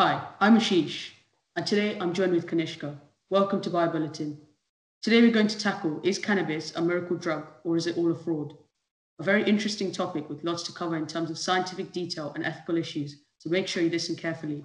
Hi, 0.00 0.28
I'm 0.38 0.56
Ashish, 0.56 1.10
and 1.56 1.66
today 1.66 1.98
I'm 1.98 2.14
joined 2.14 2.32
with 2.32 2.46
Kanishka. 2.46 3.00
Welcome 3.30 3.60
to 3.62 3.68
BioBulletin. 3.68 4.36
Today 5.02 5.20
we're 5.20 5.32
going 5.32 5.48
to 5.48 5.58
tackle 5.58 6.00
Is 6.04 6.20
cannabis 6.20 6.72
a 6.76 6.80
miracle 6.80 7.16
drug 7.16 7.48
or 7.64 7.76
is 7.76 7.88
it 7.88 7.98
all 7.98 8.12
a 8.12 8.14
fraud? 8.14 8.56
A 9.18 9.24
very 9.24 9.42
interesting 9.42 9.90
topic 9.90 10.28
with 10.28 10.44
lots 10.44 10.62
to 10.62 10.72
cover 10.72 10.96
in 10.96 11.08
terms 11.08 11.30
of 11.30 11.38
scientific 11.38 11.90
detail 11.90 12.30
and 12.36 12.44
ethical 12.44 12.76
issues, 12.76 13.24
so 13.38 13.50
make 13.50 13.66
sure 13.66 13.82
you 13.82 13.90
listen 13.90 14.14
carefully. 14.14 14.64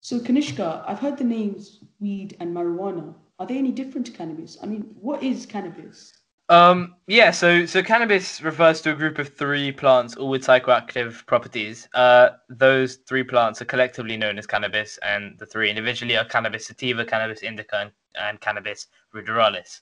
So, 0.00 0.20
Kanishka, 0.20 0.84
I've 0.86 0.98
heard 0.98 1.16
the 1.16 1.24
names 1.24 1.80
weed 1.98 2.36
and 2.38 2.54
marijuana. 2.54 3.14
Are 3.38 3.46
they 3.46 3.56
any 3.56 3.72
different 3.72 4.06
to 4.08 4.12
cannabis? 4.12 4.58
I 4.62 4.66
mean, 4.66 4.82
what 5.00 5.22
is 5.22 5.46
cannabis? 5.46 6.12
Um, 6.50 6.96
yeah, 7.06 7.30
so 7.30 7.64
so 7.64 7.82
cannabis 7.82 8.42
refers 8.42 8.82
to 8.82 8.92
a 8.92 8.94
group 8.94 9.18
of 9.18 9.34
three 9.34 9.72
plants, 9.72 10.14
all 10.14 10.28
with 10.28 10.44
psychoactive 10.44 11.24
properties. 11.24 11.88
Uh, 11.94 12.30
those 12.50 12.96
three 13.08 13.24
plants 13.24 13.62
are 13.62 13.64
collectively 13.64 14.18
known 14.18 14.36
as 14.38 14.46
cannabis, 14.46 14.98
and 14.98 15.38
the 15.38 15.46
three 15.46 15.70
individually 15.70 16.18
are 16.18 16.24
cannabis 16.26 16.66
sativa, 16.66 17.04
cannabis 17.06 17.40
indica, 17.40 17.76
and, 17.76 17.92
and 18.20 18.40
cannabis 18.42 18.88
ruderalis. 19.14 19.80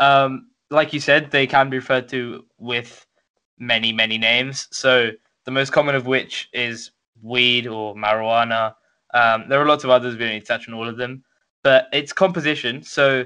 Um, 0.00 0.50
like 0.70 0.92
you 0.92 1.00
said, 1.00 1.30
they 1.30 1.46
can 1.46 1.70
be 1.70 1.78
referred 1.78 2.10
to 2.10 2.44
with 2.58 3.06
many, 3.62 3.92
many 3.92 4.18
names. 4.18 4.68
So 4.72 5.10
the 5.44 5.50
most 5.50 5.72
common 5.72 5.94
of 5.94 6.06
which 6.06 6.48
is 6.52 6.90
weed 7.22 7.66
or 7.66 7.94
marijuana, 7.94 8.74
um, 9.14 9.44
there 9.48 9.60
are 9.62 9.66
lots 9.66 9.84
of 9.84 9.90
others. 9.90 10.14
We 10.14 10.20
don't 10.20 10.30
need 10.30 10.40
to 10.40 10.46
touch 10.46 10.68
on 10.68 10.74
all 10.74 10.88
of 10.88 10.96
them, 10.96 11.22
but 11.62 11.86
its 11.92 12.12
composition. 12.12 12.82
So 12.82 13.24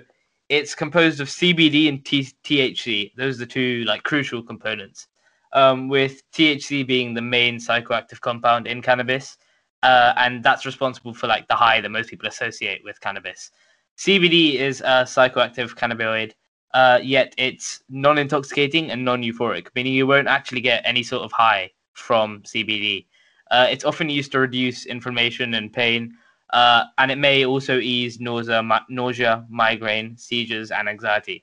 it's 0.48 0.74
composed 0.74 1.20
of 1.20 1.28
CBD 1.28 1.88
and 1.88 2.04
T- 2.04 2.34
THC. 2.44 3.12
Those 3.16 3.36
are 3.36 3.40
the 3.40 3.46
two 3.46 3.84
like 3.86 4.02
crucial 4.02 4.42
components. 4.42 5.08
Um, 5.52 5.88
with 5.88 6.22
THC 6.32 6.86
being 6.86 7.14
the 7.14 7.22
main 7.22 7.56
psychoactive 7.56 8.20
compound 8.20 8.66
in 8.66 8.82
cannabis, 8.82 9.38
uh, 9.82 10.12
and 10.16 10.42
that's 10.42 10.66
responsible 10.66 11.14
for 11.14 11.28
like 11.28 11.48
the 11.48 11.54
high 11.54 11.80
that 11.80 11.88
most 11.88 12.10
people 12.10 12.28
associate 12.28 12.82
with 12.84 13.00
cannabis. 13.00 13.50
CBD 13.96 14.56
is 14.56 14.82
a 14.82 15.04
psychoactive 15.04 15.74
cannabinoid, 15.74 16.32
uh, 16.76 17.00
yet 17.02 17.34
it's 17.38 17.82
non-intoxicating 17.88 18.90
and 18.90 19.02
non-euphoric, 19.02 19.68
meaning 19.74 19.94
you 19.94 20.06
won't 20.06 20.28
actually 20.28 20.60
get 20.60 20.82
any 20.84 21.02
sort 21.02 21.22
of 21.22 21.32
high 21.32 21.70
from 21.94 22.42
CBD. 22.42 23.06
Uh, 23.50 23.66
it's 23.70 23.82
often 23.86 24.10
used 24.10 24.30
to 24.30 24.40
reduce 24.40 24.84
inflammation 24.84 25.54
and 25.54 25.72
pain, 25.72 26.12
uh, 26.52 26.84
and 26.98 27.10
it 27.10 27.16
may 27.16 27.46
also 27.46 27.78
ease 27.78 28.20
nausea, 28.20 28.62
ma- 28.62 28.84
nausea, 28.90 29.46
migraine, 29.48 30.18
seizures, 30.18 30.70
and 30.70 30.86
anxiety. 30.86 31.42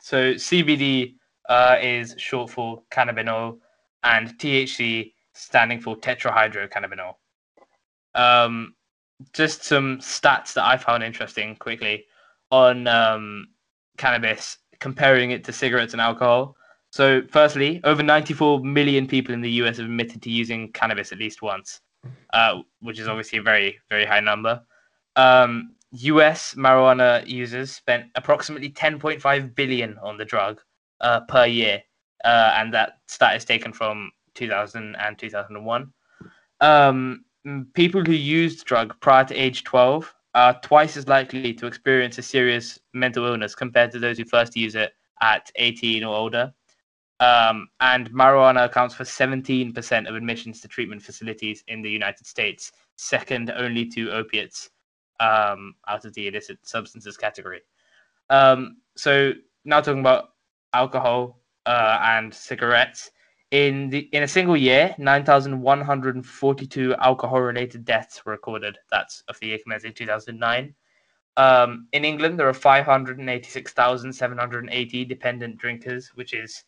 So 0.00 0.32
CBD 0.32 1.16
uh, 1.50 1.76
is 1.78 2.14
short 2.16 2.48
for 2.48 2.82
cannabinol, 2.90 3.58
and 4.04 4.38
THC 4.38 5.12
standing 5.34 5.80
for 5.80 5.96
tetrahydrocannabinol. 5.96 7.12
Um, 8.14 8.74
just 9.34 9.64
some 9.64 9.98
stats 9.98 10.54
that 10.54 10.64
I 10.64 10.78
found 10.78 11.02
interesting 11.02 11.56
quickly 11.56 12.06
on 12.50 12.86
um, 12.86 13.48
cannabis, 13.98 14.56
comparing 14.82 15.30
it 15.30 15.44
to 15.44 15.52
cigarettes 15.52 15.94
and 15.94 16.02
alcohol. 16.02 16.56
So, 16.90 17.22
firstly, 17.30 17.80
over 17.84 18.02
94 18.02 18.64
million 18.64 19.06
people 19.06 19.32
in 19.32 19.40
the 19.40 19.52
US 19.62 19.76
have 19.76 19.86
admitted 19.86 20.20
to 20.22 20.30
using 20.30 20.72
cannabis 20.72 21.12
at 21.12 21.18
least 21.18 21.40
once, 21.40 21.80
uh, 22.34 22.58
which 22.80 22.98
is 22.98 23.06
obviously 23.06 23.38
a 23.38 23.42
very, 23.42 23.78
very 23.88 24.04
high 24.04 24.20
number. 24.20 24.60
Um, 25.14 25.76
US 25.92 26.54
marijuana 26.54 27.24
users 27.26 27.70
spent 27.70 28.06
approximately 28.16 28.70
10.5 28.70 29.54
billion 29.54 29.96
on 29.98 30.18
the 30.18 30.24
drug 30.24 30.60
uh, 31.00 31.20
per 31.28 31.46
year, 31.46 31.80
uh, 32.24 32.54
and 32.56 32.74
that 32.74 32.98
stat 33.06 33.36
is 33.36 33.44
taken 33.44 33.72
from 33.72 34.10
2000 34.34 34.96
and 34.96 35.16
2001. 35.16 35.92
Um, 36.60 37.24
people 37.74 38.02
who 38.04 38.12
used 38.12 38.64
drug 38.64 38.98
prior 39.00 39.24
to 39.26 39.34
age 39.34 39.62
12 39.62 40.12
are 40.34 40.58
twice 40.60 40.96
as 40.96 41.08
likely 41.08 41.52
to 41.54 41.66
experience 41.66 42.18
a 42.18 42.22
serious 42.22 42.78
mental 42.94 43.26
illness 43.26 43.54
compared 43.54 43.90
to 43.92 43.98
those 43.98 44.18
who 44.18 44.24
first 44.24 44.56
use 44.56 44.74
it 44.74 44.92
at 45.20 45.50
18 45.56 46.04
or 46.04 46.14
older. 46.14 46.52
Um, 47.20 47.68
and 47.80 48.10
marijuana 48.10 48.64
accounts 48.64 48.94
for 48.94 49.04
17% 49.04 50.08
of 50.08 50.14
admissions 50.16 50.60
to 50.60 50.68
treatment 50.68 51.02
facilities 51.02 51.62
in 51.68 51.82
the 51.82 51.90
United 51.90 52.26
States, 52.26 52.72
second 52.96 53.52
only 53.54 53.86
to 53.90 54.10
opiates 54.10 54.70
um, 55.20 55.74
out 55.86 56.04
of 56.04 56.14
the 56.14 56.26
illicit 56.26 56.58
substances 56.62 57.16
category. 57.16 57.60
Um, 58.30 58.78
so 58.96 59.32
now 59.64 59.80
talking 59.80 60.00
about 60.00 60.30
alcohol 60.72 61.42
uh, 61.66 61.98
and 62.02 62.32
cigarettes. 62.32 63.10
In 63.52 63.88
the 63.90 64.08
in 64.12 64.22
a 64.22 64.28
single 64.28 64.56
year, 64.56 64.94
9,142 64.96 66.94
alcohol-related 66.94 67.84
deaths 67.84 68.24
were 68.24 68.32
recorded. 68.32 68.78
That's 68.90 69.22
of 69.28 69.38
the 69.40 69.48
year 69.48 69.58
commencing 69.62 69.92
2009. 69.92 70.74
Um, 71.36 71.86
in 71.92 72.06
England, 72.06 72.38
there 72.38 72.48
are 72.48 72.54
586,780 72.54 75.04
dependent 75.04 75.58
drinkers, 75.58 76.08
which 76.14 76.32
is 76.32 76.64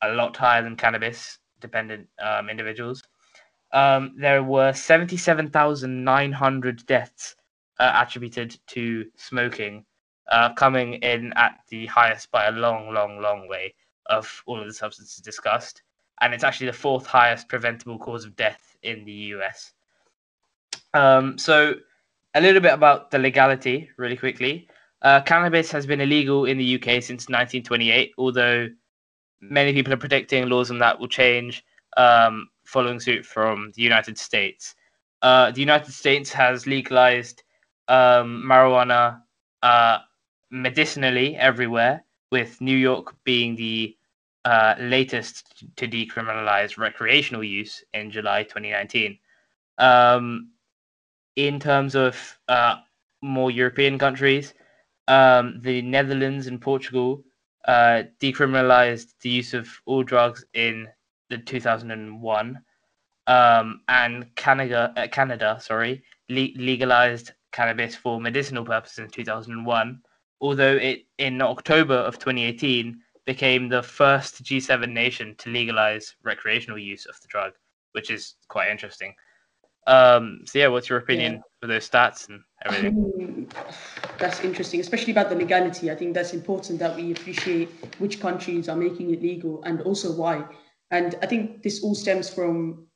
a 0.00 0.14
lot 0.14 0.34
higher 0.34 0.62
than 0.62 0.76
cannabis 0.76 1.40
dependent 1.60 2.08
um, 2.22 2.48
individuals. 2.48 3.02
Um, 3.72 4.14
there 4.18 4.42
were 4.42 4.72
77,900 4.72 6.86
deaths 6.86 7.36
uh, 7.78 8.02
attributed 8.02 8.58
to 8.68 9.04
smoking, 9.16 9.84
uh, 10.32 10.54
coming 10.54 10.94
in 10.94 11.34
at 11.36 11.58
the 11.68 11.84
highest 11.84 12.30
by 12.30 12.46
a 12.46 12.52
long, 12.52 12.94
long, 12.94 13.20
long 13.20 13.46
way 13.46 13.74
of 14.06 14.42
all 14.46 14.58
of 14.58 14.66
the 14.66 14.72
substances 14.72 15.18
discussed. 15.18 15.82
And 16.20 16.32
it's 16.32 16.44
actually 16.44 16.68
the 16.68 16.72
fourth 16.72 17.06
highest 17.06 17.48
preventable 17.48 17.98
cause 17.98 18.24
of 18.24 18.36
death 18.36 18.76
in 18.82 19.04
the 19.04 19.12
US. 19.12 19.72
Um, 20.92 21.38
so, 21.38 21.74
a 22.34 22.40
little 22.40 22.60
bit 22.60 22.72
about 22.72 23.10
the 23.10 23.18
legality, 23.18 23.90
really 23.96 24.16
quickly. 24.16 24.68
Uh, 25.02 25.20
cannabis 25.20 25.70
has 25.70 25.86
been 25.86 26.00
illegal 26.00 26.46
in 26.46 26.56
the 26.56 26.74
UK 26.76 27.02
since 27.02 27.28
1928, 27.28 28.12
although 28.16 28.68
many 29.40 29.72
people 29.72 29.92
are 29.92 29.98
predicting 29.98 30.48
laws 30.48 30.70
on 30.70 30.78
that 30.78 30.98
will 30.98 31.08
change 31.08 31.64
um, 31.96 32.48
following 32.64 32.98
suit 32.98 33.24
from 33.24 33.70
the 33.74 33.82
United 33.82 34.16
States. 34.18 34.74
Uh, 35.22 35.50
the 35.50 35.60
United 35.60 35.92
States 35.92 36.32
has 36.32 36.66
legalized 36.66 37.42
um, 37.88 38.42
marijuana 38.46 39.20
uh, 39.62 39.98
medicinally 40.50 41.36
everywhere, 41.36 42.04
with 42.30 42.60
New 42.60 42.76
York 42.76 43.14
being 43.24 43.54
the 43.54 43.96
uh, 44.44 44.74
latest 44.78 45.64
to 45.76 45.88
decriminalize 45.88 46.76
recreational 46.76 47.42
use 47.42 47.82
in 47.94 48.10
July 48.10 48.42
2019. 48.42 49.18
Um, 49.78 50.50
in 51.36 51.58
terms 51.58 51.94
of 51.94 52.38
uh, 52.48 52.76
more 53.22 53.50
European 53.50 53.98
countries, 53.98 54.54
um, 55.08 55.60
the 55.60 55.82
Netherlands 55.82 56.46
and 56.46 56.60
Portugal 56.60 57.24
uh, 57.66 58.04
decriminalized 58.20 59.14
the 59.22 59.30
use 59.30 59.54
of 59.54 59.68
all 59.86 60.02
drugs 60.02 60.44
in 60.54 60.88
the 61.30 61.38
2001, 61.38 62.60
um, 63.26 63.80
and 63.88 64.34
Canada, 64.36 64.92
uh, 64.96 65.08
Canada, 65.08 65.58
sorry, 65.60 66.04
le- 66.28 66.56
legalized 66.56 67.32
cannabis 67.52 67.96
for 67.96 68.20
medicinal 68.20 68.64
purposes 68.64 68.98
in 68.98 69.08
2001. 69.08 70.00
Although 70.40 70.76
it 70.76 71.06
in 71.18 71.40
October 71.40 71.94
of 71.94 72.18
2018 72.18 73.00
became 73.26 73.68
the 73.68 73.82
first 73.82 74.42
G7 74.42 74.90
nation 74.92 75.34
to 75.38 75.50
legalize 75.50 76.14
recreational 76.22 76.78
use 76.78 77.06
of 77.06 77.20
the 77.20 77.28
drug, 77.28 77.52
which 77.92 78.10
is 78.10 78.34
quite 78.48 78.70
interesting. 78.70 79.14
Um, 79.86 80.40
so 80.46 80.58
yeah, 80.58 80.68
what's 80.68 80.88
your 80.88 80.98
opinion 80.98 81.34
yeah. 81.34 81.40
for 81.60 81.66
those 81.66 81.88
stats 81.88 82.28
and 82.28 82.40
everything? 82.64 83.50
that's 84.18 84.40
interesting, 84.40 84.80
especially 84.80 85.12
about 85.12 85.28
the 85.28 85.36
legality. 85.36 85.90
I 85.90 85.94
think 85.94 86.14
that's 86.14 86.32
important 86.32 86.78
that 86.78 86.96
we 86.96 87.12
appreciate 87.12 87.68
which 87.98 88.20
countries 88.20 88.68
are 88.68 88.76
making 88.76 89.12
it 89.12 89.22
legal 89.22 89.62
and 89.64 89.82
also 89.82 90.12
why. 90.12 90.44
And 90.90 91.16
I 91.22 91.26
think 91.26 91.62
this 91.62 91.82
all 91.82 91.94
stems 91.94 92.30
from 92.30 92.86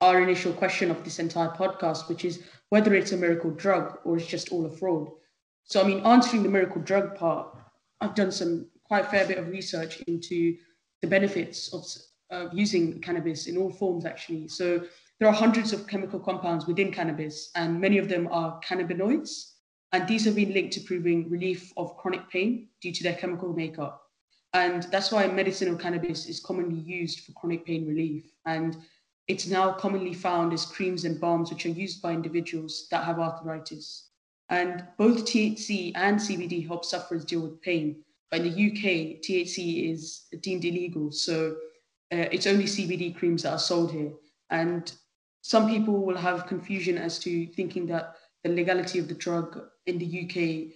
our 0.00 0.22
initial 0.22 0.52
question 0.52 0.90
of 0.90 1.04
this 1.04 1.18
entire 1.18 1.50
podcast, 1.50 2.08
which 2.08 2.24
is 2.24 2.42
whether 2.70 2.94
it's 2.94 3.12
a 3.12 3.16
miracle 3.16 3.50
drug 3.50 3.98
or 4.04 4.16
it's 4.16 4.26
just 4.26 4.50
all 4.52 4.64
a 4.64 4.70
fraud. 4.70 5.08
So, 5.64 5.82
I 5.82 5.86
mean, 5.86 6.00
answering 6.06 6.42
the 6.42 6.48
miracle 6.48 6.80
drug 6.80 7.16
part, 7.16 7.54
I've 8.00 8.14
done 8.14 8.32
some 8.32 8.66
quite 8.90 9.04
a 9.04 9.08
fair 9.08 9.24
bit 9.24 9.38
of 9.38 9.46
research 9.46 10.02
into 10.08 10.56
the 11.00 11.06
benefits 11.06 11.72
of, 11.72 11.86
of 12.30 12.52
using 12.52 13.00
cannabis 13.00 13.46
in 13.46 13.56
all 13.56 13.70
forms, 13.70 14.04
actually. 14.04 14.48
So, 14.48 14.82
there 15.20 15.28
are 15.28 15.32
hundreds 15.32 15.72
of 15.72 15.86
chemical 15.86 16.18
compounds 16.18 16.66
within 16.66 16.90
cannabis, 16.90 17.50
and 17.54 17.80
many 17.80 17.98
of 17.98 18.08
them 18.08 18.26
are 18.32 18.58
cannabinoids. 18.66 19.52
And 19.92 20.08
these 20.08 20.24
have 20.24 20.34
been 20.34 20.52
linked 20.52 20.72
to 20.72 20.80
proving 20.80 21.30
relief 21.30 21.72
of 21.76 21.96
chronic 21.98 22.28
pain 22.30 22.68
due 22.80 22.92
to 22.92 23.02
their 23.04 23.14
chemical 23.14 23.52
makeup. 23.52 24.02
And 24.54 24.82
that's 24.84 25.12
why 25.12 25.26
medicinal 25.28 25.76
cannabis 25.76 26.26
is 26.26 26.40
commonly 26.40 26.80
used 26.80 27.20
for 27.20 27.32
chronic 27.32 27.64
pain 27.64 27.86
relief. 27.86 28.24
And 28.44 28.76
it's 29.28 29.46
now 29.46 29.72
commonly 29.72 30.14
found 30.14 30.52
as 30.52 30.66
creams 30.66 31.04
and 31.04 31.20
balms 31.20 31.50
which 31.50 31.64
are 31.66 31.76
used 31.84 32.02
by 32.02 32.12
individuals 32.12 32.88
that 32.90 33.04
have 33.04 33.20
arthritis. 33.20 34.08
And 34.48 34.84
both 34.98 35.26
THC 35.26 35.92
and 35.94 36.18
CBD 36.18 36.66
help 36.66 36.84
sufferers 36.84 37.24
deal 37.24 37.42
with 37.42 37.62
pain. 37.62 38.02
In 38.32 38.44
the 38.44 38.50
UK, 38.50 39.20
THC 39.22 39.92
is 39.92 40.26
deemed 40.40 40.64
illegal. 40.64 41.10
So 41.10 41.56
uh, 42.12 42.28
it's 42.32 42.46
only 42.46 42.64
CBD 42.64 43.16
creams 43.16 43.42
that 43.42 43.52
are 43.52 43.58
sold 43.58 43.92
here. 43.92 44.12
And 44.50 44.92
some 45.42 45.68
people 45.68 46.04
will 46.04 46.16
have 46.16 46.46
confusion 46.46 46.98
as 46.98 47.18
to 47.20 47.46
thinking 47.48 47.86
that 47.86 48.14
the 48.44 48.50
legality 48.50 48.98
of 48.98 49.08
the 49.08 49.14
drug 49.14 49.60
in 49.86 49.98
the 49.98 50.24
UK 50.24 50.72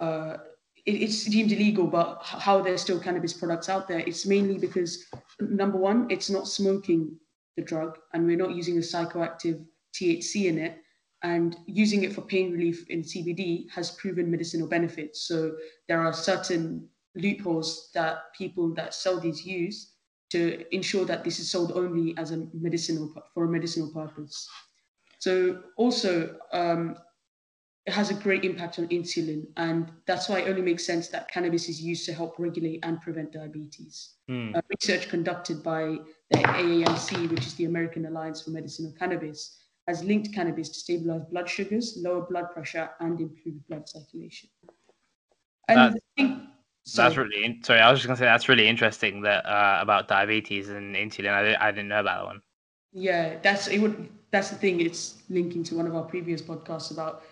uh, 0.00 0.38
it, 0.86 1.02
it's 1.02 1.24
deemed 1.24 1.52
illegal, 1.52 1.86
but 1.86 2.20
how 2.22 2.60
there's 2.62 2.80
still 2.80 3.00
cannabis 3.00 3.32
products 3.32 3.68
out 3.68 3.88
there, 3.88 4.00
it's 4.00 4.26
mainly 4.26 4.58
because 4.58 5.06
number 5.40 5.78
one, 5.78 6.06
it's 6.10 6.30
not 6.30 6.48
smoking 6.48 7.16
the 7.56 7.62
drug, 7.62 7.98
and 8.12 8.26
we're 8.26 8.36
not 8.36 8.54
using 8.54 8.76
a 8.76 8.80
psychoactive 8.80 9.64
THC 9.94 10.46
in 10.46 10.58
it. 10.58 10.78
And 11.22 11.56
using 11.66 12.04
it 12.04 12.14
for 12.14 12.22
pain 12.22 12.52
relief 12.52 12.88
in 12.88 13.02
CBD 13.02 13.70
has 13.70 13.90
proven 13.92 14.30
medicinal 14.30 14.66
benefits. 14.66 15.22
So 15.22 15.52
there 15.86 16.00
are 16.00 16.12
certain 16.12 16.88
loopholes 17.14 17.90
that 17.94 18.32
people 18.36 18.72
that 18.74 18.94
sell 18.94 19.20
these 19.20 19.44
use 19.44 19.94
to 20.30 20.64
ensure 20.74 21.04
that 21.04 21.24
this 21.24 21.38
is 21.40 21.50
sold 21.50 21.72
only 21.72 22.16
as 22.16 22.30
a 22.30 22.46
medicinal 22.54 23.12
for 23.34 23.44
a 23.44 23.48
medicinal 23.48 23.92
purpose. 23.92 24.48
So 25.18 25.62
also, 25.76 26.36
um, 26.52 26.96
it 27.86 27.92
has 27.92 28.10
a 28.10 28.14
great 28.14 28.44
impact 28.44 28.78
on 28.78 28.88
insulin, 28.88 29.46
and 29.56 29.90
that's 30.06 30.28
why 30.28 30.40
it 30.40 30.48
only 30.48 30.62
makes 30.62 30.84
sense 30.84 31.08
that 31.08 31.30
cannabis 31.30 31.68
is 31.68 31.82
used 31.82 32.06
to 32.06 32.12
help 32.12 32.38
regulate 32.38 32.80
and 32.84 33.00
prevent 33.00 33.32
diabetes. 33.32 34.14
Mm. 34.30 34.54
Uh, 34.54 34.60
research 34.68 35.08
conducted 35.08 35.62
by 35.62 35.98
the 36.30 36.38
AAMC, 36.38 37.30
which 37.30 37.46
is 37.46 37.54
the 37.54 37.64
American 37.64 38.06
Alliance 38.06 38.42
for 38.42 38.50
Medicinal 38.50 38.92
Cannabis, 38.98 39.56
has 39.90 40.04
linked 40.04 40.32
cannabis 40.32 40.68
to 40.70 40.78
stabilize 40.78 41.24
blood 41.30 41.48
sugars, 41.48 41.98
lower 42.00 42.22
blood 42.30 42.46
pressure, 42.54 42.90
and 43.00 43.20
improve 43.20 43.56
blood 43.68 43.88
circulation. 43.88 44.48
And 45.68 46.00
thing, 46.16 46.48
that's 46.96 47.16
really 47.16 47.60
sorry. 47.62 47.80
I 47.80 47.90
was 47.90 48.00
just 48.00 48.06
gonna 48.06 48.16
say 48.16 48.24
that's 48.24 48.48
really 48.48 48.66
interesting 48.66 49.22
that 49.22 49.44
uh, 49.46 49.78
about 49.80 50.08
diabetes 50.08 50.68
and 50.68 50.96
insulin. 50.96 51.32
I, 51.32 51.68
I 51.68 51.70
didn't 51.70 51.88
know 51.88 52.00
about 52.00 52.18
that 52.18 52.24
one. 52.24 52.42
Yeah, 52.92 53.38
that's 53.42 53.68
it. 53.68 53.78
Would 53.78 54.08
that's 54.30 54.50
the 54.50 54.56
thing. 54.56 54.80
It's 54.80 55.22
linking 55.28 55.62
to 55.64 55.76
one 55.76 55.86
of 55.86 55.94
our 55.94 56.04
previous 56.04 56.42
podcasts 56.42 56.90
about 56.90 57.22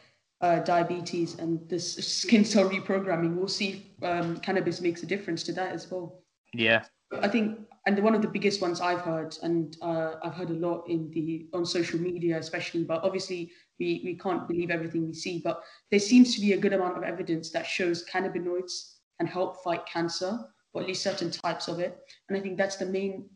uh, 0.40 0.61
diabetes 0.61 1.38
and 1.38 1.69
this 1.69 1.94
skin 2.22 2.44
cell 2.44 2.69
reprogramming. 2.69 3.34
We'll 3.34 3.49
see 3.49 3.84
if 4.00 4.04
um, 4.04 4.37
cannabis 4.38 4.81
makes 4.81 5.02
a 5.02 5.06
difference 5.06 5.43
to 5.44 5.52
that 5.54 5.72
as 5.72 5.90
well. 5.90 6.22
Yeah. 6.52 6.84
I 7.12 7.28
think, 7.28 7.60
and 7.87 7.99
one 8.02 8.14
of 8.14 8.22
the 8.22 8.28
biggest 8.28 8.60
ones 8.60 8.81
I've 8.81 9.00
heard, 9.00 9.37
and 9.43 9.76
uh, 9.81 10.14
I've 10.22 10.34
heard 10.34 10.50
a 10.50 10.55
lot 10.55 10.84
in 10.88 11.10
the 11.10 11.49
on 11.55 11.64
social 11.64 11.99
media, 11.99 12.38
especially. 12.38 12.84
But 12.84 13.02
obviously, 13.02 13.50
we 13.78 14.02
we 14.05 14.19
can't 14.19 14.46
believe 14.46 14.70
everything 14.70 15.06
we 15.06 15.14
see. 15.14 15.40
But 15.43 15.62
there 15.90 16.00
seems 16.00 16.34
to 16.34 16.40
be 16.40 16.52
a 16.52 16.58
good 16.58 16.75
amount 16.75 16.99
of 16.99 17.02
evidence 17.02 17.50
that 17.52 17.66
shows 17.66 18.05
cannabinoids 18.12 18.96
can 19.19 19.26
help 19.26 19.62
fight 19.64 19.87
cancer, 19.87 20.38
or 20.72 20.82
at 20.82 20.88
least 20.88 21.02
certain 21.02 21.31
types 21.31 21.69
of 21.69 21.78
it. 21.78 21.99
And 22.28 22.37
I 22.37 22.40
think 22.40 22.58
that's 22.58 22.76
the 22.76 22.87
main 22.87 23.28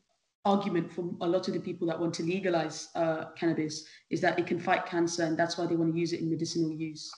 argument 0.45 0.93
from 0.93 1.17
a 1.21 1.27
lot 1.27 1.47
of 1.49 1.55
the 1.55 1.61
people 1.61 1.87
that 1.87 1.99
want 1.99 2.13
to 2.15 2.23
legalize 2.23 2.89
uh, 2.95 3.27
cannabis 3.37 3.85
is 4.11 4.21
that 4.21 4.39
it 4.39 4.47
can 4.47 4.59
fight 4.59 4.85
cancer 4.87 5.23
and 5.23 5.39
that's 5.39 5.57
why 5.57 5.67
they 5.67 5.77
want 5.77 5.93
to 5.93 5.99
use 5.99 6.13
it 6.13 6.21
in 6.21 6.29
medicinal 6.29 6.73
use 6.73 7.11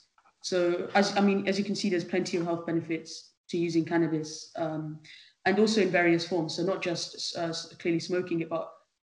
so 0.43 0.89
as 0.95 1.17
i 1.17 1.21
mean 1.21 1.49
as 1.49 1.59
you 1.59 1.65
can 1.65 1.75
see 1.75 1.89
there's 1.89 2.05
plenty 2.05 2.37
of 2.37 2.45
health 2.45 2.67
benefits 2.67 3.33
to 3.49 3.57
using 3.57 3.85
cannabis 3.85 4.51
um, 4.57 4.99
and 5.47 5.59
also 5.59 5.83
in 5.83 5.91
various 5.91 6.27
forms 6.27 6.57
so 6.57 6.63
not 6.63 6.83
just 6.83 7.37
uh, 7.37 7.53
clearly 7.79 8.01
smoking 8.01 8.41
it 8.41 8.49
but 8.49 8.71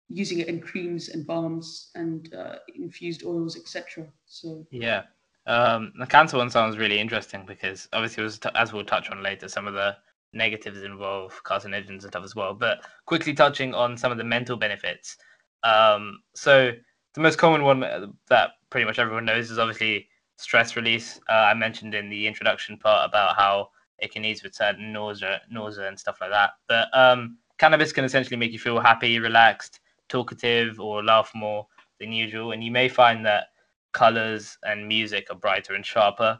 using 0.09 0.39
it 0.39 0.47
in 0.47 0.59
creams 0.59 1.09
and 1.09 1.27
balms 1.27 1.91
and 1.95 2.33
uh, 2.33 2.55
infused 2.75 3.23
oils 3.25 3.57
etc 3.57 4.07
so 4.25 4.65
yeah 4.71 5.03
um, 5.47 5.93
the 5.99 6.05
cancer 6.05 6.37
one 6.37 6.49
sounds 6.49 6.77
really 6.77 6.99
interesting 6.99 7.43
because 7.45 7.87
obviously 7.93 8.23
as 8.55 8.73
we'll 8.73 8.85
touch 8.85 9.09
on 9.09 9.23
later 9.23 9.47
some 9.47 9.67
of 9.67 9.73
the 9.73 9.95
negatives 10.33 10.83
involve 10.83 11.41
carcinogens 11.43 11.89
and 11.89 12.03
stuff 12.03 12.23
as 12.23 12.35
well. 12.35 12.53
But 12.53 12.85
quickly 13.05 13.33
touching 13.33 13.73
on 13.73 13.97
some 13.97 14.11
of 14.11 14.17
the 14.17 14.23
mental 14.23 14.57
benefits. 14.57 15.17
Um, 15.63 16.19
so 16.35 16.71
the 17.13 17.21
most 17.21 17.37
common 17.37 17.63
one 17.63 17.81
that 18.29 18.51
pretty 18.69 18.85
much 18.85 18.99
everyone 18.99 19.25
knows 19.25 19.51
is 19.51 19.59
obviously 19.59 20.07
stress 20.37 20.75
release. 20.75 21.19
Uh, 21.29 21.33
I 21.33 21.53
mentioned 21.53 21.95
in 21.95 22.09
the 22.09 22.27
introduction 22.27 22.77
part 22.77 23.09
about 23.09 23.35
how 23.35 23.69
it 24.01 24.11
can 24.11 24.25
ease 24.25 24.43
with 24.43 24.55
certain 24.55 24.91
nausea, 24.93 25.41
nausea 25.49 25.87
and 25.87 25.99
stuff 25.99 26.17
like 26.21 26.31
that. 26.31 26.51
But 26.67 26.87
um, 26.97 27.37
cannabis 27.57 27.91
can 27.91 28.05
essentially 28.05 28.37
make 28.37 28.51
you 28.51 28.59
feel 28.59 28.79
happy, 28.79 29.19
relaxed, 29.19 29.79
talkative, 30.07 30.79
or 30.79 31.03
laugh 31.03 31.31
more 31.35 31.67
than 31.99 32.11
usual. 32.11 32.51
And 32.51 32.63
you 32.63 32.71
may 32.71 32.89
find 32.89 33.25
that 33.25 33.47
colors 33.93 34.57
and 34.63 34.87
music 34.87 35.27
are 35.29 35.37
brighter 35.37 35.73
and 35.73 35.85
sharper. 35.85 36.39